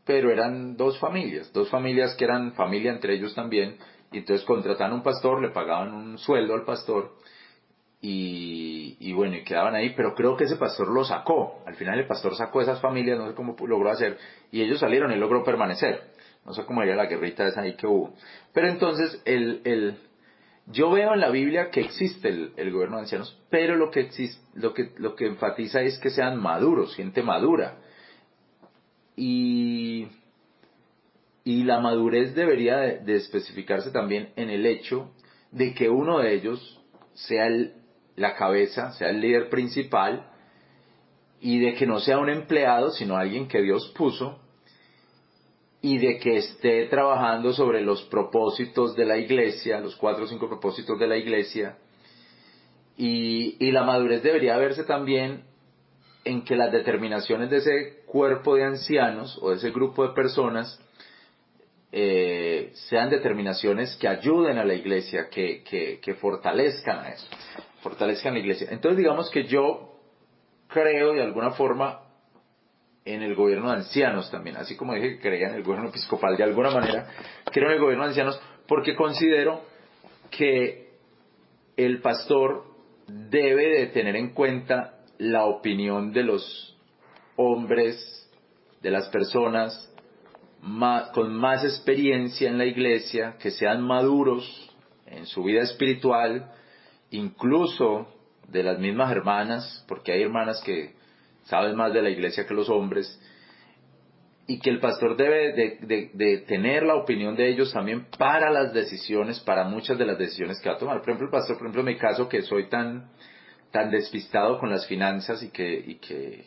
pero 0.06 0.32
eran 0.32 0.76
dos 0.76 1.00
familias, 1.00 1.52
dos 1.54 1.70
familias 1.70 2.16
que 2.16 2.26
eran 2.26 2.54
familia 2.54 2.92
entre 2.92 3.14
ellos 3.14 3.34
también, 3.36 3.78
y 4.12 4.20
entonces 4.20 4.46
contrataban 4.46 4.94
un 4.94 5.04
pastor, 5.04 5.42
le 5.42 5.50
pagaban 5.50 5.94
un 5.94 6.18
sueldo 6.18 6.54
al 6.54 6.66
pastor, 6.66 7.12
y, 8.08 8.98
y, 9.00 9.14
bueno, 9.14 9.36
y 9.36 9.44
quedaban 9.44 9.74
ahí, 9.74 9.96
pero 9.96 10.14
creo 10.14 10.38
que 10.38 10.44
ese 10.44 10.58
pastor 10.58 10.90
lo 10.94 11.04
sacó, 11.04 11.64
al 11.66 11.74
final 11.74 11.98
el 11.98 12.06
pastor 12.06 12.36
sacó 12.36 12.62
esas 12.62 12.80
familias, 12.80 13.18
no 13.18 13.28
sé 13.28 13.34
cómo 13.34 13.56
logró 13.66 13.90
hacer, 13.90 14.20
y 14.52 14.62
ellos 14.62 14.80
salieron 14.80 15.12
y 15.12 15.16
logró 15.16 15.44
permanecer, 15.44 16.02
no 16.46 16.54
sé 16.54 16.66
cómo 16.66 16.84
era 16.84 16.96
la 16.96 17.08
guerrita 17.08 17.48
esa 17.48 17.62
ahí 17.62 17.76
que 17.76 17.88
hubo, 17.88 18.14
pero 18.54 18.68
entonces 18.68 19.20
el, 19.26 19.62
el, 19.64 19.98
yo 20.68 20.92
veo 20.92 21.16
en 21.16 21.20
la 21.20 21.32
Biblia 21.32 21.72
que 21.72 21.82
existe 21.82 22.30
el, 22.30 22.72
gobierno 22.72 22.98
de 22.98 23.04
ancianos, 23.04 23.42
pero 23.50 23.76
lo 23.76 23.90
que, 23.90 24.02
existe, 24.02 24.40
lo, 24.54 24.76
que, 24.76 24.92
lo 24.98 25.16
que 25.16 25.26
enfatiza 25.26 25.82
es 25.82 25.98
que 25.98 26.12
sean 26.12 26.40
maduros, 26.40 26.96
gente 26.96 27.24
madura. 27.24 27.80
Y, 29.16 30.10
y 31.44 31.64
la 31.64 31.80
madurez 31.80 32.36
debería 32.36 32.78
de, 32.78 33.16
especificarse 33.16 33.90
también 33.90 34.30
en 34.36 34.52
el 34.52 34.68
hecho 34.68 35.12
de 35.52 35.74
que 35.74 35.90
uno 35.90 36.20
de 36.20 36.36
ellos 36.36 36.80
sea 37.14 37.48
el, 37.48 37.74
la 38.16 38.36
cabeza, 38.36 38.92
sea 38.94 39.10
el 39.10 39.22
líder 39.22 39.50
principal, 39.50 40.30
y 41.42 41.60
de 41.60 41.74
que 41.74 41.86
no 41.86 42.00
sea 42.00 42.18
un 42.18 42.30
empleado, 42.30 42.92
sino 42.92 43.18
alguien 43.18 43.48
que 43.48 43.62
Dios 43.62 43.94
puso, 43.96 44.40
y 45.82 46.00
de 46.00 46.18
que 46.18 46.38
esté 46.38 46.88
trabajando 46.88 47.54
sobre 47.54 47.82
los 47.82 48.02
propósitos 48.04 48.96
de 48.96 49.06
la 49.06 49.18
iglesia, 49.18 49.80
los 49.80 49.96
cuatro 49.96 50.24
o 50.24 50.28
cinco 50.28 50.48
propósitos 50.48 50.98
de 50.98 51.08
la 51.08 51.18
iglesia, 51.18 51.78
y, 52.98 53.72
la 53.72 53.84
madurez 53.84 54.24
debería 54.24 54.58
verse 54.58 54.84
también 54.86 55.44
en 56.24 56.44
que 56.44 56.56
las 56.56 56.72
determinaciones 56.72 57.50
de 57.50 57.58
ese 57.58 58.04
cuerpo 58.06 58.56
de 58.56 58.64
ancianos 58.64 59.38
o 59.42 59.50
de 59.50 59.58
ese 59.58 59.72
grupo 59.72 60.08
de 60.08 60.14
personas 60.14 60.80
eh, 61.92 62.72
sean 62.90 63.10
determinaciones 63.10 63.96
que 63.98 64.08
ayuden 64.08 64.58
a 64.58 64.66
la 64.66 64.74
iglesia, 64.74 65.30
que, 65.30 65.62
que, 65.64 66.00
que 66.02 66.16
fortalezcan 66.16 67.00
a 67.00 67.10
eso, 67.10 67.28
fortalezcan 67.86 68.34
la 68.34 68.40
iglesia. 68.40 68.68
Entonces 68.72 68.98
digamos 68.98 69.30
que 69.30 69.44
yo 69.44 69.92
creo 70.68 71.14
de 71.14 71.22
alguna 71.22 71.52
forma 71.52 72.02
en 73.06 73.22
el 73.22 73.36
gobierno 73.36 73.70
de 73.70 73.78
ancianos 73.78 74.32
también, 74.32 74.58
así 74.58 74.76
como 74.76 74.96
dije 74.96 75.18
que 75.18 75.22
creía 75.22 75.50
en 75.50 75.56
el 75.56 75.64
gobierno 75.64 75.90
episcopal 75.90 76.36
de 76.36 76.44
alguna 76.44 76.72
manera, 76.72 77.08
creo 77.52 77.68
en 77.68 77.76
el 77.76 77.80
gobierno 77.80 78.06
de 78.06 78.10
ancianos 78.10 78.42
porque 78.68 78.96
considero 78.96 79.62
que 80.32 80.96
el 81.78 82.02
pastor 82.02 82.64
debe 83.08 83.68
de 83.78 83.88
tener 83.88 84.16
en 84.16 84.34
cuenta 84.34 85.02
la 85.20 85.46
opinión 85.46 86.12
de 86.12 86.24
los 86.24 86.76
hombres, 87.36 88.28
de 88.82 88.90
las 88.90 89.08
personas 89.10 89.92
con 91.14 91.36
más 91.36 91.64
experiencia 91.64 92.50
en 92.50 92.58
la 92.58 92.66
iglesia, 92.66 93.36
que 93.40 93.52
sean 93.52 93.84
maduros 93.84 94.74
en 95.06 95.28
su 95.28 95.44
vida 95.44 95.62
espiritual, 95.62 96.52
incluso 97.12 98.08
de 98.48 98.64
las 98.64 98.80
mismas 98.80 99.12
hermanas, 99.12 99.84
porque 99.88 100.12
hay 100.12 100.24
hermanas 100.24 100.62
que 100.64 100.94
saben 101.46 101.76
más 101.76 101.94
de 101.94 102.02
la 102.02 102.10
iglesia 102.10 102.46
que 102.46 102.54
los 102.54 102.70
hombres, 102.70 103.20
y 104.48 104.60
que 104.60 104.70
el 104.70 104.80
pastor 104.80 105.18
debe 105.18 105.54
de, 105.54 106.38
tener 106.48 106.84
la 106.84 106.96
opinión 106.96 107.36
de 107.36 107.50
ellos 107.50 107.74
también 107.74 108.06
para 108.18 108.52
las 108.52 108.74
decisiones, 108.74 109.40
para 109.40 109.64
muchas 109.64 109.98
de 109.98 110.06
las 110.06 110.20
decisiones 110.20 110.60
que 110.62 110.70
va 110.70 110.76
a 110.76 110.78
tomar. 110.78 111.00
Por 111.00 111.10
ejemplo, 111.10 111.26
el 111.26 111.32
pastor, 111.32 111.58
por 111.58 111.66
ejemplo, 111.66 111.82
en 111.82 111.88
mi 111.88 111.98
caso, 111.98 112.30
que 112.30 112.44
soy 112.44 112.70
tan, 112.70 113.10
tan 113.72 113.90
despistado 113.90 114.60
con 114.60 114.70
las 114.70 114.86
finanzas 114.86 115.42
y 115.42 115.50
que, 115.50 116.46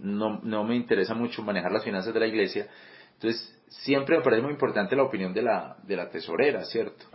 no, 0.00 0.40
no 0.42 0.64
me 0.64 0.76
interesa 0.76 1.14
mucho 1.14 1.42
manejar 1.42 1.72
las 1.72 1.84
finanzas 1.84 2.12
de 2.12 2.20
la 2.20 2.26
iglesia, 2.26 2.66
entonces 3.14 3.58
siempre 3.68 4.18
me 4.18 4.22
parece 4.22 4.42
muy 4.42 4.52
importante 4.52 4.94
la 4.94 5.04
opinión 5.04 5.32
de 5.32 5.42
la, 5.42 5.76
de 5.84 5.96
la 5.96 6.10
tesorera, 6.10 6.64
¿cierto? 6.64 7.06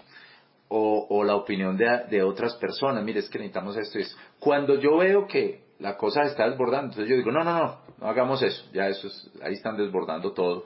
O, 0.69 1.23
la 1.23 1.36
opinión 1.36 1.77
de, 1.77 1.86
de 2.10 2.23
otras 2.23 2.56
personas, 2.56 3.03
mire, 3.03 3.19
es 3.19 3.30
que 3.30 3.39
necesitamos 3.39 3.77
esto. 3.77 3.99
Es, 3.99 4.17
cuando 4.39 4.75
yo 4.75 4.97
veo 4.97 5.25
que 5.25 5.67
la 5.80 5.97
cosa 5.97 6.23
está 6.23 6.49
desbordando. 6.49 6.88
Entonces 6.88 7.10
yo 7.10 7.15
digo, 7.15 7.32
no, 7.32 7.43
no, 7.43 7.58
no, 7.58 7.77
no 7.99 8.08
hagamos 8.08 8.41
eso, 8.41 8.65
ya 8.73 8.88
eso 8.88 9.08
es, 9.08 9.32
ahí 9.41 9.53
están 9.53 9.77
desbordando 9.77 10.34
todo. 10.34 10.63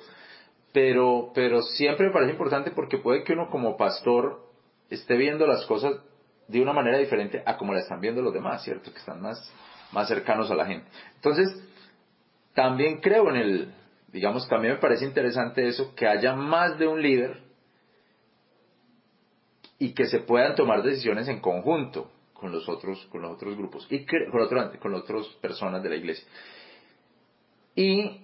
Pero, 0.74 1.32
pero 1.34 1.62
siempre 1.62 2.08
me 2.08 2.14
parece 2.14 2.32
importante 2.32 2.72
porque 2.72 2.98
puede 2.98 3.24
que 3.24 3.34
uno 3.34 3.50
como 3.50 3.76
pastor 3.76 4.40
esté 4.90 5.18
viendo 5.18 5.46
las 5.46 5.66
cosas 5.66 5.98
de 6.48 6.62
una 6.62 6.74
manera 6.74 6.98
diferente 6.98 7.44
a 7.46 7.58
como 7.58 7.74
la 7.74 7.80
están 7.80 8.00
viendo 8.00 8.22
los 8.22 8.34
demás, 8.34 8.64
¿cierto? 8.64 8.92
Que 8.92 9.00
están 9.00 9.22
más, 9.22 9.54
más 9.92 10.08
cercanos 10.08 10.50
a 10.50 10.56
la 10.56 10.66
gente. 10.66 10.88
Entonces, 11.16 11.48
también 12.54 13.00
creo 13.00 13.30
en 13.30 13.36
el, 13.36 13.74
digamos, 14.12 14.48
también 14.48 14.76
me 14.76 14.80
parece 14.80 15.06
interesante 15.06 15.68
eso, 15.68 15.94
que 15.96 16.08
haya 16.08 16.36
más 16.36 16.78
de 16.78 16.88
un 16.88 17.02
líder 17.02 17.42
y 19.82 19.96
que 19.96 20.06
se 20.06 20.20
puedan 20.20 20.54
tomar 20.54 20.84
decisiones 20.84 21.28
en 21.28 21.40
conjunto 21.40 22.12
con 22.36 22.52
los 22.52 22.70
otros, 22.70 23.04
con 23.08 23.24
los 23.24 23.32
otros 23.32 23.58
grupos 23.58 23.88
y 23.90 24.06
con, 24.06 24.40
otro, 24.40 24.80
con 24.80 24.94
otras 24.94 25.26
personas 25.42 25.82
de 25.82 25.90
la 25.90 25.96
iglesia. 25.96 26.24
Y 27.74 28.22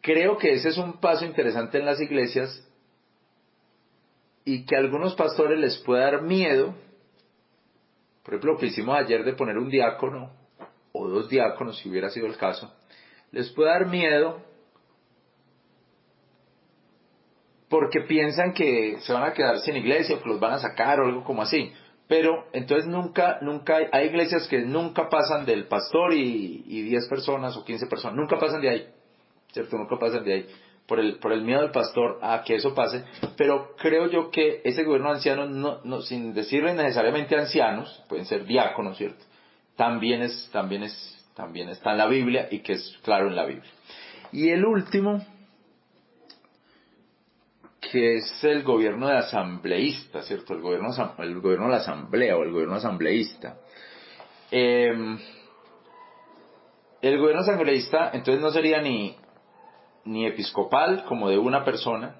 creo 0.00 0.36
que 0.36 0.54
ese 0.54 0.70
es 0.70 0.78
un 0.78 0.94
paso 0.94 1.24
interesante 1.24 1.78
en 1.78 1.86
las 1.86 2.00
iglesias 2.00 2.68
y 4.44 4.66
que 4.66 4.74
a 4.74 4.80
algunos 4.80 5.14
pastores 5.14 5.60
les 5.60 5.78
puede 5.78 6.02
dar 6.02 6.22
miedo, 6.22 6.74
por 8.24 8.34
ejemplo, 8.34 8.54
lo 8.54 8.58
que 8.58 8.66
hicimos 8.66 8.98
ayer 8.98 9.22
de 9.22 9.34
poner 9.34 9.58
un 9.58 9.70
diácono 9.70 10.32
o 10.90 11.06
dos 11.06 11.28
diáconos, 11.28 11.78
si 11.78 11.88
hubiera 11.88 12.10
sido 12.10 12.26
el 12.26 12.36
caso, 12.36 12.74
les 13.30 13.48
puede 13.52 13.70
dar 13.70 13.86
miedo 13.86 14.42
porque 17.68 18.00
piensan 18.02 18.52
que 18.52 18.98
se 19.00 19.12
van 19.12 19.24
a 19.24 19.32
quedar 19.32 19.58
sin 19.60 19.76
iglesia 19.76 20.16
o 20.16 20.22
que 20.22 20.28
los 20.28 20.40
van 20.40 20.54
a 20.54 20.58
sacar 20.58 21.00
o 21.00 21.06
algo 21.06 21.24
como 21.24 21.42
así. 21.42 21.72
Pero 22.08 22.46
entonces 22.52 22.86
nunca, 22.86 23.38
nunca 23.42 23.76
hay, 23.76 23.86
hay 23.90 24.06
iglesias 24.06 24.46
que 24.46 24.60
nunca 24.60 25.08
pasan 25.08 25.44
del 25.44 25.66
pastor 25.66 26.14
y, 26.14 26.62
y 26.66 26.82
10 26.82 27.08
personas 27.08 27.56
o 27.56 27.64
15 27.64 27.86
personas, 27.86 28.16
nunca 28.16 28.38
pasan 28.38 28.60
de 28.60 28.70
ahí, 28.70 28.86
¿cierto? 29.50 29.76
Nunca 29.76 29.98
pasan 29.98 30.24
de 30.24 30.32
ahí. 30.32 30.46
Por 30.86 31.00
el, 31.00 31.18
por 31.18 31.32
el 31.32 31.42
miedo 31.42 31.62
del 31.62 31.72
pastor 31.72 32.20
a 32.22 32.44
que 32.44 32.54
eso 32.54 32.72
pase, 32.72 33.02
pero 33.36 33.74
creo 33.76 34.08
yo 34.08 34.30
que 34.30 34.60
ese 34.62 34.84
gobierno 34.84 35.08
de 35.08 35.16
ancianos, 35.16 35.50
no, 35.50 35.80
no, 35.82 36.00
sin 36.02 36.32
decirle 36.32 36.74
necesariamente 36.74 37.36
ancianos, 37.36 38.04
pueden 38.08 38.24
ser 38.24 38.44
diáconos, 38.44 38.96
¿cierto? 38.96 39.24
También 39.74 40.22
es, 40.22 40.48
también 40.52 40.84
es, 40.84 41.26
también 41.34 41.70
está 41.70 41.90
en 41.90 41.98
la 41.98 42.06
Biblia 42.06 42.46
y 42.52 42.60
que 42.60 42.74
es 42.74 42.98
claro 43.02 43.26
en 43.26 43.34
la 43.34 43.46
Biblia. 43.46 43.68
Y 44.30 44.50
el 44.50 44.64
último, 44.64 45.26
que 47.80 48.16
es 48.16 48.44
el 48.44 48.62
gobierno 48.62 49.08
de 49.08 49.18
asambleísta, 49.18 50.22
¿cierto? 50.22 50.54
El 50.54 50.60
gobierno, 50.60 50.88
el 51.18 51.40
gobierno 51.40 51.66
de 51.66 51.72
la 51.72 51.78
asamblea 51.78 52.36
o 52.36 52.42
el 52.42 52.52
gobierno 52.52 52.76
asambleísta. 52.76 53.58
Em, 54.50 55.18
el 57.02 57.18
gobierno 57.18 57.42
asambleísta 57.42 58.10
entonces 58.12 58.40
no 58.42 58.50
sería 58.50 58.80
ni, 58.80 59.16
ni 60.04 60.26
episcopal 60.26 61.04
como 61.04 61.28
de 61.28 61.38
una 61.38 61.64
persona, 61.64 62.16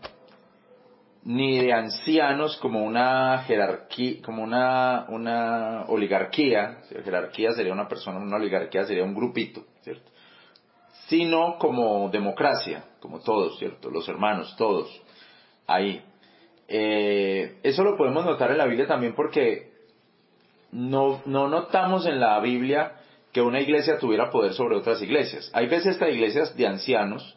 ni 1.25 1.59
de 1.59 1.73
ancianos 1.73 2.57
como 2.59 2.85
una 2.85 3.39
jerarquía, 3.47 4.23
como 4.25 4.45
una, 4.45 5.07
una 5.09 5.85
oligarquía, 5.89 6.83
jerarquía 7.05 7.53
sería 7.53 7.73
una 7.73 7.89
persona, 7.89 8.21
una 8.21 8.37
oligarquía 8.37 8.85
sería 8.85 9.03
un 9.03 9.15
grupito, 9.15 9.65
¿cierto? 9.81 10.09
Sino 11.09 11.59
como 11.59 12.09
democracia, 12.11 12.85
como 13.01 13.21
todos, 13.21 13.59
¿cierto? 13.59 13.91
Los 13.91 14.09
hermanos, 14.09 14.55
todos 14.57 15.03
ahí. 15.67 16.03
Eh, 16.69 17.59
eso 17.63 17.85
lo 17.85 17.97
podemos 17.97 18.25
notar 18.25 18.51
en 18.51 18.59
la 18.59 18.67
Biblia 18.67 18.87
también 18.87 19.15
porque 19.15 19.71
no, 20.73 21.23
no 21.27 21.49
notamos 21.49 22.07
en 22.07 22.19
la 22.19 22.39
Biblia 22.41 23.01
que 23.33 23.41
una 23.41 23.61
iglesia 23.61 23.99
tuviera 23.99 24.31
poder 24.31 24.55
sobre 24.55 24.77
otras 24.77 25.01
iglesias. 25.03 25.51
Hay 25.55 25.67
veces 25.67 25.95
estas 25.95 26.11
iglesias 26.11 26.57
de 26.57 26.67
ancianos, 26.67 27.37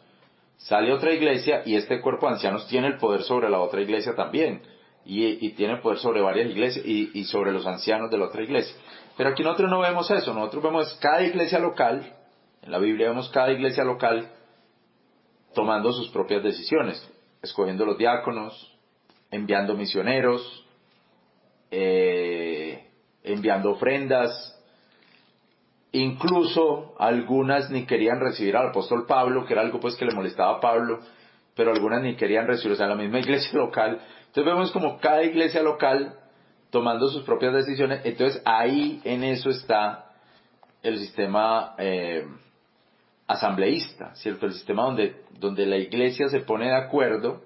sale 0.56 0.92
otra 0.92 1.12
iglesia 1.12 1.62
y 1.64 1.76
este 1.76 2.00
cuerpo 2.00 2.26
de 2.26 2.34
ancianos 2.34 2.66
tiene 2.68 2.88
el 2.88 2.96
poder 2.96 3.22
sobre 3.22 3.48
la 3.48 3.60
otra 3.60 3.80
iglesia 3.80 4.14
también. 4.14 4.62
Y, 5.02 5.46
y 5.46 5.52
tiene 5.52 5.78
poder 5.78 5.98
sobre 5.98 6.20
varias 6.20 6.50
iglesias 6.50 6.84
y, 6.84 7.10
y, 7.18 7.24
sobre 7.24 7.52
los 7.52 7.66
ancianos 7.66 8.10
de 8.10 8.18
la 8.18 8.26
otra 8.26 8.42
iglesia. 8.42 8.76
Pero 9.16 9.30
aquí 9.30 9.42
nosotros 9.42 9.70
no 9.70 9.80
vemos 9.80 10.10
eso, 10.10 10.34
nosotros 10.34 10.62
vemos 10.62 10.98
cada 11.00 11.22
iglesia 11.22 11.58
local, 11.58 12.14
en 12.62 12.70
la 12.70 12.78
Biblia 12.78 13.08
vemos 13.08 13.30
cada 13.30 13.50
iglesia 13.50 13.82
local 13.82 14.30
tomando 15.54 15.90
sus 15.92 16.10
propias 16.10 16.42
decisiones 16.42 17.02
escogiendo 17.42 17.84
los 17.84 17.98
diáconos, 17.98 18.78
enviando 19.30 19.74
misioneros, 19.74 20.66
eh, 21.70 22.90
enviando 23.22 23.70
ofrendas, 23.72 24.56
incluso 25.92 26.94
algunas 26.98 27.70
ni 27.70 27.86
querían 27.86 28.20
recibir 28.20 28.56
al 28.56 28.68
apóstol 28.68 29.06
Pablo, 29.06 29.46
que 29.46 29.52
era 29.54 29.62
algo 29.62 29.80
pues 29.80 29.96
que 29.96 30.04
le 30.04 30.14
molestaba 30.14 30.56
a 30.56 30.60
Pablo, 30.60 31.00
pero 31.54 31.72
algunas 31.72 32.02
ni 32.02 32.16
querían 32.16 32.46
recibir, 32.46 32.72
o 32.72 32.76
sea, 32.76 32.86
la 32.86 32.94
misma 32.94 33.18
iglesia 33.20 33.58
local. 33.58 34.00
Entonces 34.26 34.44
vemos 34.44 34.70
como 34.72 34.98
cada 34.98 35.22
iglesia 35.22 35.62
local 35.62 36.16
tomando 36.70 37.08
sus 37.08 37.24
propias 37.24 37.52
decisiones. 37.52 38.00
Entonces 38.04 38.40
ahí 38.44 39.00
en 39.04 39.24
eso 39.24 39.50
está 39.50 40.06
el 40.82 40.98
sistema 40.98 41.74
eh, 41.78 42.26
asambleísta, 43.30 44.12
¿cierto? 44.16 44.46
El 44.46 44.54
sistema 44.54 44.82
donde, 44.82 45.22
donde 45.38 45.64
la 45.64 45.76
iglesia 45.76 46.28
se 46.28 46.40
pone 46.40 46.66
de 46.66 46.74
acuerdo 46.74 47.42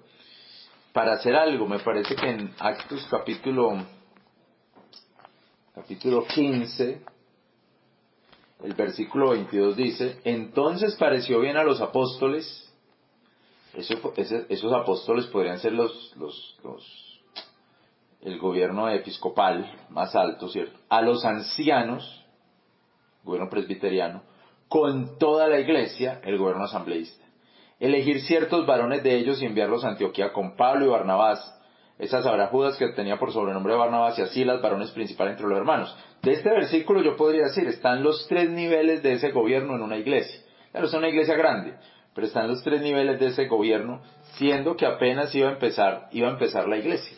para 0.94 1.12
hacer 1.12 1.37
algo. 1.37 1.68
Me 1.68 1.79
parece 1.79 2.16
que 2.16 2.27
en 2.27 2.55
Actos 2.59 3.07
capítulo, 3.11 3.85
capítulo 5.75 6.27
15, 6.27 7.03
el 8.62 8.73
versículo 8.73 9.33
22 9.33 9.77
dice, 9.77 10.20
entonces 10.25 10.94
pareció 10.94 11.40
bien 11.40 11.59
a 11.59 11.64
los 11.64 11.83
apóstoles, 11.83 12.73
esos 13.75 14.73
apóstoles 14.73 15.27
podrían 15.27 15.59
ser 15.59 15.73
los, 15.73 16.16
los, 16.16 16.57
los, 16.64 17.20
el 18.23 18.38
gobierno 18.38 18.88
episcopal 18.88 19.70
más 19.90 20.16
alto, 20.16 20.49
¿cierto? 20.49 20.79
A 20.88 21.03
los 21.03 21.27
ancianos, 21.27 22.25
gobierno 23.23 23.51
presbiteriano, 23.51 24.23
con 24.74 25.18
toda 25.20 25.46
la 25.46 25.60
iglesia, 25.60 26.20
el 26.24 26.37
gobierno 26.37 26.64
asambleísta. 26.64 27.24
Elegir 27.78 28.22
ciertos 28.22 28.66
varones 28.66 29.04
de 29.04 29.14
ellos 29.14 29.40
y 29.40 29.46
enviarlos 29.46 29.84
a 29.84 29.90
Antioquía 29.90 30.32
con 30.32 30.56
Pablo 30.56 30.84
y 30.84 30.88
Barnabás, 30.88 31.56
esas 31.96 32.26
habrá 32.26 32.48
Judas 32.48 32.76
que 32.76 32.88
tenía 32.88 33.16
por 33.16 33.32
sobrenombre 33.32 33.76
Barnabás 33.76 34.18
y 34.18 34.22
así 34.22 34.44
las 34.44 34.60
varones 34.60 34.90
principales 34.90 35.34
entre 35.34 35.46
los 35.46 35.56
hermanos. 35.56 35.96
De 36.22 36.32
este 36.32 36.50
versículo 36.50 37.02
yo 37.02 37.14
podría 37.14 37.44
decir, 37.44 37.68
están 37.68 38.02
los 38.02 38.26
tres 38.26 38.50
niveles 38.50 39.00
de 39.04 39.12
ese 39.12 39.30
gobierno 39.30 39.76
en 39.76 39.82
una 39.82 39.96
iglesia. 39.96 40.40
Claro, 40.72 40.88
es 40.88 40.94
una 40.94 41.08
iglesia 41.08 41.37
grande, 41.37 41.74
pero 42.12 42.26
están 42.26 42.48
los 42.48 42.60
tres 42.64 42.82
niveles 42.82 43.20
de 43.20 43.26
ese 43.26 43.46
gobierno, 43.46 44.02
siendo 44.38 44.74
que 44.74 44.87
apenas 44.87 45.32
iba 45.37 45.50
a 45.50 45.52
empezar, 45.52 46.08
iba 46.10 46.26
a 46.26 46.32
empezar 46.32 46.66
la 46.66 46.78
iglesia. 46.78 47.16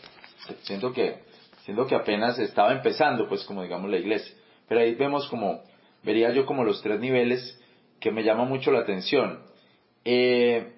Siendo 0.64 0.92
que, 0.92 1.22
siendo 1.64 1.86
que 1.86 1.94
apenas 1.94 2.38
estaba 2.38 2.72
empezando, 2.72 3.26
pues 3.30 3.44
como 3.44 3.62
digamos 3.62 3.90
la 3.90 3.96
iglesia. 3.96 4.36
Pero 4.68 4.82
ahí 4.82 4.94
vemos 4.94 5.26
como, 5.30 5.62
vería 6.06 6.30
yo 6.30 6.46
como 6.46 6.64
los 6.64 6.80
tres 6.80 7.00
niveles 7.00 7.60
que 8.00 8.12
me 8.12 8.22
llama 8.22 8.44
mucho 8.44 8.70
la 8.70 8.78
atención. 8.78 9.42
Eh, 10.04 10.72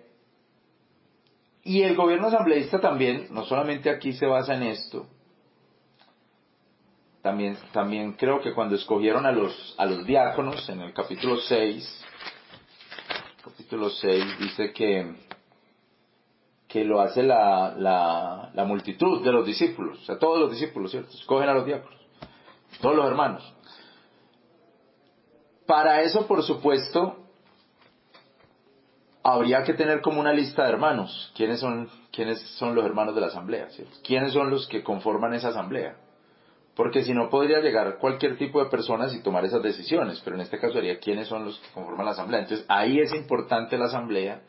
y 1.63 1.83
el 1.83 1.95
gobierno 1.95 2.29
asambleísta 2.29 2.81
también, 2.81 3.29
no 3.31 3.45
solamente 3.45 3.91
aquí 3.91 4.15
se 4.15 4.25
basa 4.25 4.55
en 4.55 4.63
esto, 4.63 5.07
también, 7.21 7.59
también 7.73 8.13
creo 8.15 8.41
que 8.41 8.55
cuando 8.55 8.75
escogieron 8.75 9.27
a 9.27 9.33
los, 9.33 9.75
a 9.77 9.85
los 9.85 10.07
diáconos 10.07 10.67
en 10.71 10.81
el 10.81 10.95
capítulo 10.95 11.37
6, 11.37 12.05
capítulo 13.45 13.91
6 13.91 14.39
dice 14.39 14.73
que, 14.73 15.15
que 16.67 16.85
lo 16.85 17.03
hace 17.03 17.23
la, 17.23 17.75
la, 17.77 18.51
la 18.55 18.65
multitud 18.65 19.23
de 19.23 19.33
los 19.33 19.45
discípulos, 19.45 20.01
o 20.01 20.05
sea, 20.07 20.19
todos 20.19 20.39
los 20.39 20.51
discípulos, 20.51 20.91
¿cierto? 20.91 21.11
Escogen 21.11 21.51
a 21.51 21.55
los 21.55 21.67
diáconos, 21.67 22.01
todos 22.81 22.97
los 22.97 23.07
hermanos. 23.07 23.58
Para 25.69 26.01
eso, 26.01 26.27
por 26.27 26.43
supuesto, 26.45 27.19
habría 29.23 29.65
que 29.65 29.75
tener 29.75 30.01
como 30.01 30.19
una 30.19 30.33
lista 30.33 30.63
de 30.63 30.71
hermanos. 30.71 31.31
¿Quiénes 31.37 31.61
son, 31.61 31.91
quiénes 32.11 32.41
son 32.57 32.75
los 32.75 32.87
hermanos 32.87 33.15
de 33.15 33.21
la 33.21 33.27
asamblea? 33.27 33.69
¿Quiénes 34.03 34.33
son 34.33 34.49
los 34.49 34.67
que 34.67 34.83
conforman 34.83 35.35
esa 35.35 35.49
asamblea? 35.49 35.97
Porque 36.75 37.05
si 37.05 37.13
no 37.13 37.29
podría 37.29 37.61
llegar 37.61 37.99
cualquier 37.99 38.39
tipo 38.39 38.65
de 38.65 38.71
personas 38.71 39.15
y 39.15 39.23
tomar 39.23 39.45
esas 39.45 39.63
decisiones, 39.63 40.23
pero 40.25 40.37
en 40.37 40.41
este 40.41 40.59
caso 40.59 40.73
sería 40.73 41.01
quiénes 41.01 41.29
son 41.29 41.45
los 41.45 41.59
que 41.59 41.69
conforman 41.75 42.07
la 42.07 42.13
asamblea. 42.13 42.41
Entonces 42.41 42.65
ahí 42.71 42.99
es 43.01 43.13
importante 43.13 43.77
la 43.77 43.87
asamblea, 43.89 44.41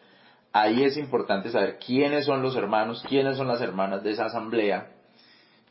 ahí 0.53 0.83
es 0.83 0.95
importante 0.95 1.49
saber 1.49 1.79
quiénes 1.85 2.23
son 2.23 2.41
los 2.41 2.55
hermanos, 2.55 3.03
quiénes 3.09 3.35
son 3.35 3.49
las 3.49 3.59
hermanas 3.59 4.03
de 4.03 4.11
esa 4.11 4.27
asamblea, 4.27 4.91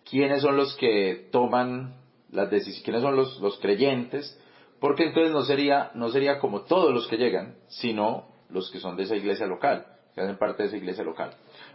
quiénes 0.04 0.42
son 0.42 0.58
los 0.58 0.76
que 0.76 1.30
toman 1.32 1.94
las 2.30 2.50
decisiones, 2.50 2.84
quiénes 2.84 3.00
son 3.00 3.16
los, 3.16 3.40
los 3.40 3.58
creyentes, 3.60 4.38
porque 4.80 5.04
entonces 5.04 5.32
no 5.32 5.42
sería, 5.42 5.90
no 5.94 6.10
sería 6.10 6.38
como 6.38 6.62
todos 6.62 6.92
los 6.92 7.06
que 7.08 7.16
llegan, 7.16 7.56
sino 7.68 8.28
los 8.50 8.70
que 8.70 8.78
son 8.78 8.96
de 8.96 9.04
esa 9.04 9.16
iglesia 9.16 9.46
local, 9.46 9.86
que 10.14 10.20
hacen 10.20 10.38
parte 10.38 10.62
de 10.62 10.68
esa 10.68 10.76
iglesia 10.76 11.04
local. 11.04 11.34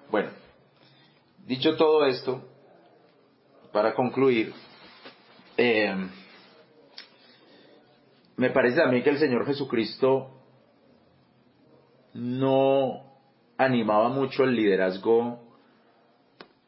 Bueno, 0.09 0.29
dicho 1.45 1.75
todo 1.75 2.05
esto, 2.05 2.41
para 3.71 3.93
concluir, 3.93 4.53
eh, 5.57 5.95
me 8.37 8.49
parece 8.49 8.81
a 8.81 8.87
mí 8.87 9.03
que 9.03 9.09
el 9.09 9.19
Señor 9.19 9.45
Jesucristo 9.45 10.31
no 12.13 13.13
animaba 13.57 14.09
mucho 14.09 14.43
el 14.43 14.55
liderazgo 14.55 15.52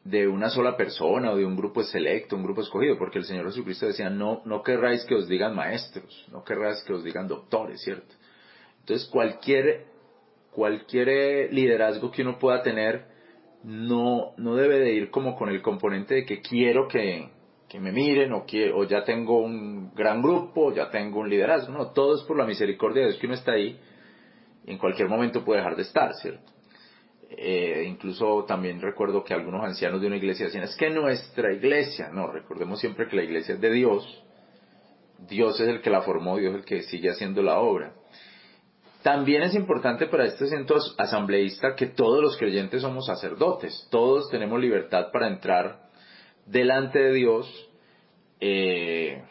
de 0.08 0.28
una 0.28 0.50
sola 0.50 0.76
persona 0.76 1.32
o 1.32 1.36
de 1.36 1.44
un 1.44 1.56
grupo 1.56 1.82
selecto, 1.82 2.36
un 2.36 2.44
grupo 2.44 2.60
escogido, 2.60 2.96
porque 2.96 3.18
el 3.18 3.24
Señor 3.24 3.46
Jesucristo 3.46 3.86
decía, 3.86 4.08
no, 4.08 4.42
no 4.44 4.62
querráis 4.62 5.04
que 5.04 5.16
os 5.16 5.26
digan 5.26 5.54
maestros, 5.54 6.26
no 6.30 6.44
querráis 6.44 6.82
que 6.84 6.92
os 6.92 7.02
digan 7.02 7.26
doctores, 7.26 7.82
¿cierto? 7.82 8.14
Entonces 8.80 9.08
cualquier 9.08 9.86
cualquier 10.52 11.08
eh, 11.08 11.48
liderazgo 11.52 12.10
que 12.10 12.22
uno 12.22 12.38
pueda 12.38 12.62
tener 12.62 13.04
no, 13.64 14.32
no 14.38 14.54
debe 14.54 14.78
de 14.78 14.94
ir 14.94 15.10
como 15.10 15.36
con 15.36 15.50
el 15.50 15.60
componente 15.60 16.14
de 16.14 16.24
que 16.24 16.40
quiero 16.40 16.88
que, 16.88 17.28
me 17.78 17.92
miren 17.92 18.32
o, 18.32 18.46
quiero, 18.46 18.78
o 18.78 18.84
ya 18.84 19.04
tengo 19.04 19.40
un 19.40 19.92
gran 19.92 20.22
grupo, 20.22 20.72
ya 20.72 20.88
tengo 20.88 21.20
un 21.20 21.28
liderazgo. 21.28 21.72
No, 21.72 21.90
todo 21.90 22.14
es 22.14 22.22
por 22.22 22.38
la 22.38 22.46
misericordia 22.46 23.02
de 23.02 23.08
Dios 23.08 23.20
que 23.20 23.26
uno 23.26 23.34
está 23.34 23.52
ahí 23.52 23.78
y 24.64 24.70
en 24.70 24.78
cualquier 24.78 25.08
momento 25.08 25.44
puede 25.44 25.60
dejar 25.60 25.76
de 25.76 25.82
estar, 25.82 26.14
¿cierto? 26.14 26.55
Eh, 27.28 27.84
incluso 27.88 28.44
también 28.46 28.80
recuerdo 28.80 29.24
que 29.24 29.34
algunos 29.34 29.64
ancianos 29.64 30.00
de 30.00 30.06
una 30.06 30.16
iglesia 30.16 30.46
decían, 30.46 30.64
es 30.64 30.76
que 30.76 30.90
nuestra 30.90 31.52
iglesia, 31.52 32.08
no, 32.12 32.28
recordemos 32.28 32.80
siempre 32.80 33.08
que 33.08 33.16
la 33.16 33.24
iglesia 33.24 33.54
es 33.54 33.60
de 33.60 33.70
Dios, 33.70 34.24
Dios 35.28 35.58
es 35.60 35.68
el 35.68 35.80
que 35.80 35.90
la 35.90 36.02
formó, 36.02 36.36
Dios 36.36 36.54
es 36.54 36.60
el 36.60 36.64
que 36.64 36.82
sigue 36.82 37.10
haciendo 37.10 37.42
la 37.42 37.58
obra. 37.58 37.94
También 39.02 39.42
es 39.42 39.54
importante 39.54 40.06
para 40.06 40.24
este 40.24 40.48
centro 40.48 40.78
asambleísta 40.98 41.74
que 41.74 41.86
todos 41.86 42.22
los 42.22 42.36
creyentes 42.36 42.82
somos 42.82 43.06
sacerdotes, 43.06 43.88
todos 43.90 44.30
tenemos 44.30 44.60
libertad 44.60 45.10
para 45.12 45.28
entrar 45.28 45.90
delante 46.44 46.98
de 46.98 47.12
Dios. 47.12 47.70
Eh, 48.40 49.22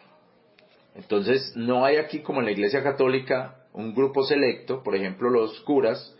entonces, 0.95 1.53
no 1.55 1.83
hay 1.83 1.97
aquí 1.97 2.19
como 2.19 2.39
en 2.39 2.45
la 2.45 2.51
Iglesia 2.51 2.83
Católica 2.83 3.65
un 3.73 3.93
grupo 3.93 4.23
selecto, 4.23 4.81
por 4.81 4.95
ejemplo 4.95 5.29
los 5.29 5.59
curas, 5.61 6.15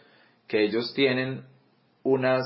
que 0.48 0.64
ellos 0.64 0.94
tienen 0.94 1.46
unas 2.06 2.46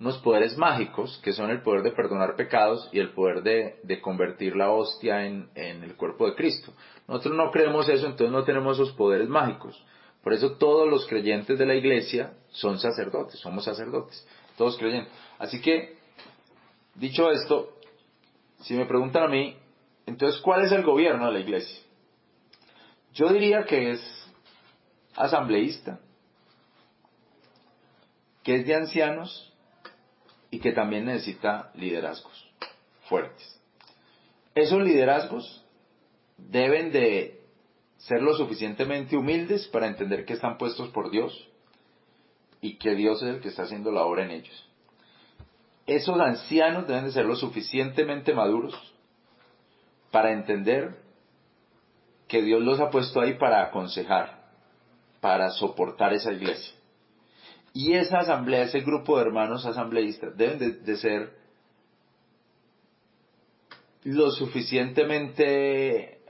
unos 0.00 0.18
poderes 0.18 0.56
mágicos, 0.56 1.20
que 1.22 1.32
son 1.32 1.50
el 1.50 1.62
poder 1.62 1.82
de 1.82 1.92
perdonar 1.92 2.34
pecados 2.34 2.88
y 2.90 2.98
el 2.98 3.10
poder 3.10 3.42
de, 3.44 4.00
convertir 4.00 4.56
la 4.56 4.72
hostia 4.72 5.26
en, 5.26 5.48
en, 5.54 5.84
el 5.84 5.94
cuerpo 5.94 6.26
de 6.26 6.34
Cristo. 6.34 6.72
Nosotros 7.06 7.36
no 7.36 7.52
creemos 7.52 7.88
eso, 7.88 8.06
entonces 8.06 8.32
no 8.32 8.42
tenemos 8.42 8.80
esos 8.80 8.92
poderes 8.94 9.28
mágicos. 9.28 9.80
Por 10.24 10.32
eso 10.32 10.56
todos 10.56 10.88
los 10.88 11.06
creyentes 11.06 11.56
de 11.56 11.66
la 11.66 11.76
iglesia 11.76 12.32
son 12.50 12.80
sacerdotes, 12.80 13.38
somos 13.38 13.64
sacerdotes, 13.64 14.26
todos 14.56 14.76
creyentes. 14.76 15.12
Así 15.38 15.60
que, 15.60 15.96
dicho 16.96 17.30
esto, 17.30 17.76
si 18.62 18.74
me 18.74 18.86
preguntan 18.86 19.22
a 19.22 19.28
mí, 19.28 19.56
entonces, 20.06 20.40
¿cuál 20.40 20.64
es 20.64 20.72
el 20.72 20.82
gobierno 20.82 21.26
de 21.26 21.32
la 21.32 21.40
iglesia? 21.40 21.80
Yo 23.14 23.28
diría 23.28 23.64
que 23.66 23.92
es 23.92 24.32
asambleísta, 25.14 26.00
que 28.42 28.56
es 28.56 28.66
de 28.66 28.74
ancianos 28.74 29.52
y 30.50 30.60
que 30.60 30.72
también 30.72 31.06
necesita 31.06 31.70
liderazgos 31.74 32.50
fuertes. 33.08 33.60
Esos 34.54 34.82
liderazgos 34.82 35.64
deben 36.36 36.92
de 36.92 37.40
ser 37.96 38.20
lo 38.20 38.34
suficientemente 38.34 39.16
humildes 39.16 39.68
para 39.68 39.86
entender 39.86 40.24
que 40.24 40.34
están 40.34 40.58
puestos 40.58 40.88
por 40.88 41.10
Dios 41.10 41.48
y 42.60 42.76
que 42.76 42.94
Dios 42.94 43.22
es 43.22 43.28
el 43.28 43.40
que 43.40 43.48
está 43.48 43.62
haciendo 43.62 43.90
la 43.92 44.04
obra 44.04 44.24
en 44.24 44.32
ellos. 44.32 44.68
Esos 45.86 46.18
ancianos 46.20 46.86
deben 46.86 47.04
de 47.04 47.12
ser 47.12 47.24
lo 47.24 47.36
suficientemente 47.36 48.34
maduros 48.34 48.74
para 50.10 50.32
entender 50.32 50.96
que 52.28 52.42
Dios 52.42 52.62
los 52.62 52.80
ha 52.80 52.90
puesto 52.90 53.20
ahí 53.20 53.34
para 53.34 53.62
aconsejar, 53.62 54.42
para 55.20 55.50
soportar 55.50 56.12
esa 56.12 56.32
iglesia. 56.32 56.74
Y 57.74 57.94
esa 57.94 58.18
asamblea, 58.18 58.64
ese 58.64 58.80
grupo 58.80 59.16
de 59.16 59.22
hermanos 59.22 59.64
asambleístas, 59.64 60.36
deben 60.36 60.84
de, 60.84 60.96
ser 60.96 61.32
lo 64.04 64.30
suficientemente 64.30 66.20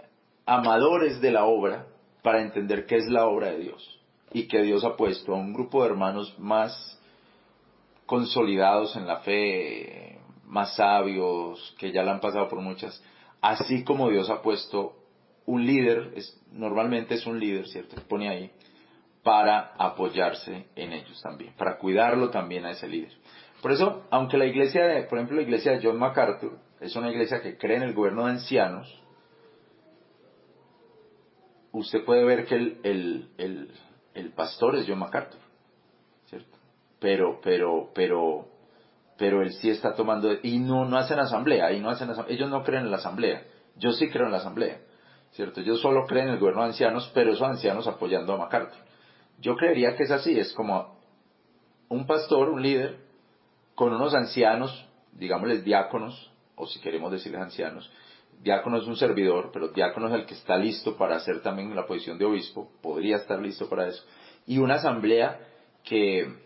amadores 0.46 1.20
de 1.20 1.32
la 1.32 1.44
obra 1.44 1.86
para 2.22 2.42
entender 2.42 2.86
qué 2.86 2.96
es 2.96 3.08
la 3.08 3.26
obra 3.26 3.50
de 3.50 3.58
Dios. 3.58 4.00
Y 4.32 4.46
que 4.46 4.62
Dios 4.62 4.84
ha 4.84 4.96
puesto 4.96 5.34
a 5.34 5.38
un 5.38 5.52
grupo 5.52 5.82
de 5.82 5.90
hermanos 5.90 6.34
más 6.38 7.00
consolidados 8.06 8.94
en 8.96 9.06
la 9.06 9.18
fe, 9.20 10.18
más 10.46 10.76
sabios, 10.76 11.74
que 11.78 11.92
ya 11.92 12.02
la 12.02 12.12
han 12.12 12.20
pasado 12.20 12.48
por 12.48 12.60
muchas, 12.60 13.02
así 13.40 13.84
como 13.84 14.10
Dios 14.10 14.30
ha 14.30 14.42
puesto 14.42 14.94
un 15.46 15.66
líder, 15.66 16.12
es, 16.14 16.40
normalmente 16.52 17.14
es 17.14 17.26
un 17.26 17.40
líder, 17.40 17.66
¿cierto? 17.66 17.96
Pone 18.08 18.28
ahí, 18.28 18.50
para 19.22 19.72
apoyarse 19.78 20.66
en 20.74 20.92
ellos 20.92 21.20
también, 21.22 21.54
para 21.56 21.78
cuidarlo 21.78 22.30
también 22.30 22.64
a 22.64 22.70
ese 22.70 22.88
líder. 22.88 23.12
Por 23.60 23.70
eso, 23.70 24.04
aunque 24.10 24.36
la 24.36 24.46
iglesia, 24.46 24.84
de, 24.84 25.02
por 25.04 25.18
ejemplo, 25.18 25.36
la 25.36 25.42
iglesia 25.42 25.72
de 25.72 25.80
John 25.82 25.98
MacArthur, 25.98 26.58
es 26.80 26.96
una 26.96 27.10
iglesia 27.10 27.40
que 27.40 27.56
cree 27.56 27.76
en 27.76 27.84
el 27.84 27.94
gobierno 27.94 28.24
de 28.24 28.32
ancianos, 28.32 29.00
usted 31.70 32.04
puede 32.04 32.24
ver 32.24 32.46
que 32.46 32.56
el, 32.56 32.80
el, 32.82 33.30
el, 33.38 33.70
el 34.14 34.32
pastor 34.32 34.74
es 34.74 34.86
John 34.88 34.98
MacArthur, 34.98 35.40
¿cierto? 36.26 36.58
Pero, 36.98 37.40
pero, 37.40 37.90
pero, 37.94 38.48
pero 39.16 39.42
él 39.42 39.52
sí 39.52 39.70
está 39.70 39.94
tomando, 39.94 40.32
y 40.42 40.58
no, 40.58 40.84
no 40.84 40.96
hacen 40.96 41.20
asamblea, 41.20 41.70
y 41.72 41.78
no 41.78 41.90
hacen 41.90 42.10
ellos 42.28 42.50
no 42.50 42.64
creen 42.64 42.86
en 42.86 42.90
la 42.90 42.96
asamblea, 42.96 43.44
yo 43.76 43.92
sí 43.92 44.10
creo 44.10 44.26
en 44.26 44.32
la 44.32 44.38
asamblea, 44.38 44.80
¿cierto? 45.30 45.60
Ellos 45.60 45.80
solo 45.80 46.06
creen 46.08 46.26
en 46.26 46.34
el 46.34 46.40
gobierno 46.40 46.62
de 46.62 46.68
ancianos, 46.70 47.08
pero 47.14 47.32
esos 47.32 47.46
ancianos 47.46 47.86
apoyando 47.86 48.34
a 48.34 48.38
MacArthur. 48.38 48.91
Yo 49.42 49.56
creería 49.56 49.96
que 49.96 50.04
es 50.04 50.10
así, 50.12 50.38
es 50.38 50.52
como 50.52 50.96
un 51.88 52.06
pastor, 52.06 52.48
un 52.48 52.62
líder, 52.62 52.96
con 53.74 53.92
unos 53.92 54.14
ancianos, 54.14 54.88
digámosles 55.12 55.64
diáconos, 55.64 56.30
o 56.54 56.66
si 56.68 56.80
queremos 56.80 57.10
decirles 57.10 57.40
ancianos, 57.40 57.90
diácono 58.40 58.78
es 58.78 58.86
un 58.86 58.96
servidor, 58.96 59.50
pero 59.52 59.68
diácono 59.68 60.06
es 60.06 60.14
el 60.14 60.26
que 60.26 60.34
está 60.34 60.56
listo 60.56 60.96
para 60.96 61.16
hacer 61.16 61.42
también 61.42 61.74
la 61.74 61.86
posición 61.86 62.18
de 62.18 62.24
obispo, 62.24 62.70
podría 62.80 63.16
estar 63.16 63.40
listo 63.40 63.68
para 63.68 63.88
eso, 63.88 64.04
y 64.46 64.58
una 64.58 64.76
asamblea 64.76 65.40
que, 65.82 66.36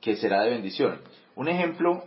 que 0.00 0.16
será 0.16 0.42
de 0.42 0.50
bendición. 0.50 1.00
Un 1.36 1.46
ejemplo, 1.48 2.04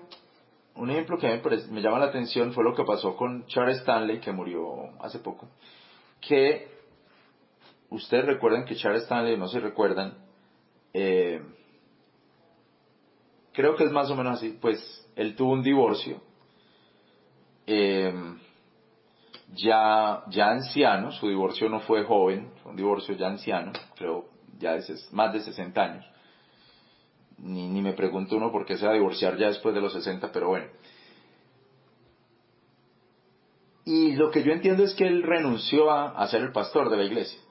un 0.75 0.91
ejemplo 0.91 1.17
que 1.17 1.41
me, 1.71 1.81
llama 1.81 1.99
la 1.99 2.07
atención 2.07 2.51
fue 2.51 2.65
lo 2.65 2.75
que 2.75 2.83
pasó 2.83 3.15
con 3.15 3.45
Charles 3.47 3.77
Stanley, 3.77 4.19
que 4.19 4.33
murió 4.33 4.89
hace 4.99 5.19
poco, 5.19 5.47
que 6.19 6.72
ustedes 7.93 8.25
recuerdan 8.25 8.65
que 8.65 8.75
Charles 8.75 9.03
Stanley, 9.03 9.37
no 9.37 9.47
se 9.47 9.59
recuerdan, 9.59 10.17
eh, 10.93 11.41
creo 13.53 13.75
que 13.75 13.85
es 13.85 13.91
más 13.91 14.09
o 14.09 14.15
menos 14.15 14.37
así, 14.37 14.57
pues 14.59 15.07
él 15.15 15.35
tuvo 15.35 15.53
un 15.53 15.63
divorcio, 15.63 16.21
eh, 17.67 18.13
ya, 19.53 20.23
ya 20.29 20.49
anciano, 20.49 21.11
su 21.11 21.27
divorcio 21.27 21.69
no 21.69 21.79
fue 21.81 22.03
joven, 22.03 22.51
fue 22.61 22.71
un 22.71 22.77
divorcio 22.77 23.15
ya 23.15 23.27
anciano, 23.27 23.71
creo 23.95 24.25
ya 24.57 24.73
de 24.73 24.83
más 25.11 25.33
de 25.33 25.41
60 25.41 25.81
años. 25.81 26.05
Ni, 27.37 27.67
ni 27.67 27.81
me 27.81 27.93
pregunto 27.93 28.37
uno 28.37 28.51
por 28.51 28.65
qué 28.65 28.77
se 28.77 28.85
va 28.85 28.91
a 28.91 28.95
divorciar 28.95 29.37
ya 29.37 29.47
después 29.47 29.75
de 29.75 29.81
los 29.81 29.93
60, 29.93 30.31
pero 30.31 30.49
bueno. 30.49 30.67
Y 33.85 34.13
lo 34.15 34.31
que 34.31 34.43
yo 34.43 34.53
entiendo 34.53 34.83
es 34.83 34.93
que 34.93 35.05
él 35.05 35.23
renunció 35.23 35.91
a, 35.91 36.11
a 36.11 36.27
ser 36.27 36.41
el 36.41 36.51
pastor 36.51 36.89
de 36.89 36.97
la 36.97 37.03
iglesia. 37.03 37.42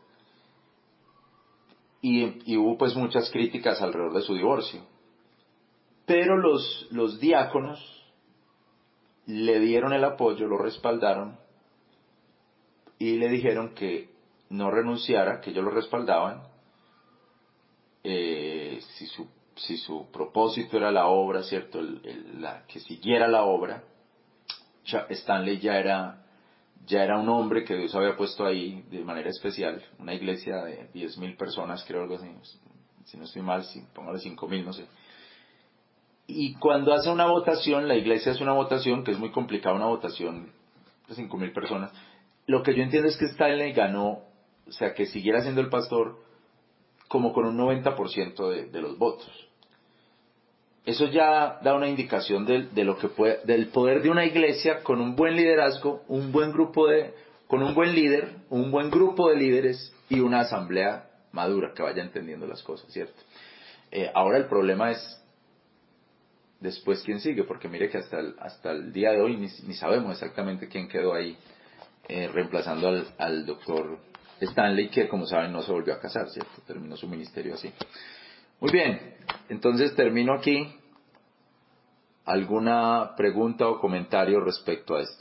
Y, 2.03 2.53
y, 2.53 2.57
hubo 2.59 2.77
pues 2.77 2.95
muchas 2.97 3.31
críticas 3.31 3.81
alrededor 3.81 4.13
de 4.13 4.23
su 4.23 4.35
divorcio. 4.35 4.83
Pero 6.05 6.37
los, 6.37 6.89
los 6.91 7.21
diáconos 7.21 7.81
le 9.27 9.61
dieron 9.61 9.93
el 9.93 10.05
apoyo, 10.05 10.47
lo 10.47 10.59
respaldaron 10.59 11.39
y 12.99 13.17
le 13.17 13.29
dijeron 13.29 13.75
que 13.75 14.11
no 14.51 14.71
renunciara, 14.71 15.41
que 15.41 15.51
ellos 15.51 15.65
lo 15.65 15.71
respaldaban, 15.71 16.43
eh, 18.05 18.81
si, 18.97 19.07
su, 19.07 19.27
si 19.57 19.77
su 19.77 20.11
propósito 20.13 20.77
era 20.77 20.91
la 20.91 21.07
obra, 21.07 21.43
¿cierto? 21.43 21.81
la, 21.81 22.65
que 22.67 22.81
siguiera 22.81 23.29
la 23.29 23.45
obra, 23.45 23.85
Stanley 24.85 25.59
ya 25.59 25.79
era, 25.79 26.27
ya 26.87 27.05
era 27.05 27.19
un 27.19 27.29
hombre 27.29 27.65
que 27.65 27.77
Dios 27.77 27.95
había 27.95 28.17
puesto 28.17 28.45
ahí 28.45 28.85
de 28.91 29.05
manera 29.05 29.31
especial, 29.31 29.83
una 29.99 30.15
iglesia 30.15 30.65
de 30.65 30.91
10.000 30.93 31.37
personas, 31.37 31.85
creo 31.87 32.03
algo 32.03 32.17
así, 32.17 32.29
si 33.05 33.17
no 33.17 33.25
estoy 33.25 33.43
mal, 33.43 33.65
si, 33.65 33.81
póngale 33.95 34.19
5.000, 34.19 34.65
no 34.65 34.73
sé. 34.73 34.87
Y 36.27 36.55
cuando 36.55 36.93
hace 36.93 37.11
una 37.11 37.27
votación, 37.27 37.89
la 37.89 37.97
iglesia 37.97 38.33
hace 38.33 38.43
una 38.43 38.53
votación, 38.53 39.05
que 39.05 39.13
es 39.13 39.19
muy 39.19 39.31
complicada, 39.31 39.75
una 39.75 39.87
votación 39.87 40.51
de 41.09 41.15
5.000 41.15 41.53
personas, 41.53 41.93
lo 42.47 42.63
que 42.63 42.75
yo 42.75 42.83
entiendo 42.83 43.09
es 43.09 43.17
que 43.17 43.27
Stanley 43.27 43.73
ganó, 43.73 44.21
o 44.67 44.73
sea, 44.73 44.95
que 44.95 45.07
siguiera 45.07 45.43
siendo 45.43 45.61
el 45.61 45.69
pastor 45.69 46.19
como 47.09 47.33
con 47.33 47.45
un 47.45 47.59
90% 47.59 48.51
de, 48.51 48.67
de 48.67 48.81
los 48.81 48.99
votos. 48.99 49.31
Eso 50.85 51.07
ya 51.07 51.61
da 51.63 51.75
una 51.75 51.89
indicación 51.89 52.45
de, 52.45 52.67
de, 52.69 52.85
lo 52.85 52.99
que 52.99 53.09
puede, 53.09 53.41
del 53.45 53.69
poder 53.69 54.03
de 54.03 54.11
una 54.11 54.25
iglesia 54.25 54.83
con 54.83 55.01
un 55.01 55.15
buen 55.15 55.37
liderazgo, 55.37 56.03
un 56.09 56.33
buen 56.33 56.51
grupo 56.53 56.89
de, 56.89 57.15
con 57.47 57.63
un 57.63 57.75
buen 57.75 57.95
líder, 57.95 58.31
un 58.51 58.71
buen 58.73 58.91
grupo 58.91 59.31
de 59.31 59.37
líderes 59.37 59.95
y 60.09 60.19
una 60.19 60.41
asamblea 60.41 61.09
madura 61.31 61.73
que 61.75 61.83
vaya 61.83 62.03
entendiendo 62.03 62.47
las 62.47 62.63
cosas, 62.63 62.91
¿cierto? 62.93 63.21
Eh, 63.93 64.11
ahora 64.13 64.39
el 64.39 64.47
problema 64.47 64.91
es 64.91 65.23
después 66.59 67.03
quién 67.03 67.21
sigue, 67.21 67.45
porque 67.45 67.69
mire 67.69 67.89
que 67.89 67.99
hasta 67.99 68.19
el, 68.19 68.35
hasta 68.41 68.73
el 68.73 68.93
día 68.93 69.13
de 69.13 69.21
hoy 69.21 69.37
ni, 69.37 69.75
sabemos 69.75 70.13
exactamente 70.13 70.69
quién 70.69 70.89
quedó 70.89 71.15
ahí 71.15 71.37
eh, 72.09 72.29
reemplazando 72.29 72.89
al, 72.89 73.07
al 73.19 73.47
doctor 73.47 73.99
Stanley, 74.41 74.89
que 74.89 75.09
como 75.09 75.27
saben 75.27 75.53
no 75.53 75.63
se 75.63 75.71
volvió 75.71 75.95
a 75.95 76.01
casar, 76.01 76.29
¿cierto? 76.29 76.63
Terminó 76.67 76.97
su 76.97 77.07
ministerio 77.07 77.55
así. 77.55 77.73
Muy 78.63 78.71
bien, 78.71 79.17
entonces 79.49 79.93
termino 79.97 80.35
aquí. 80.35 80.73
¿Alguna 82.25 83.17
pregunta 83.17 83.67
o 83.67 83.81
comentario 83.81 84.39
respecto 84.39 84.95
a 84.95 85.01
esto? 85.01 85.19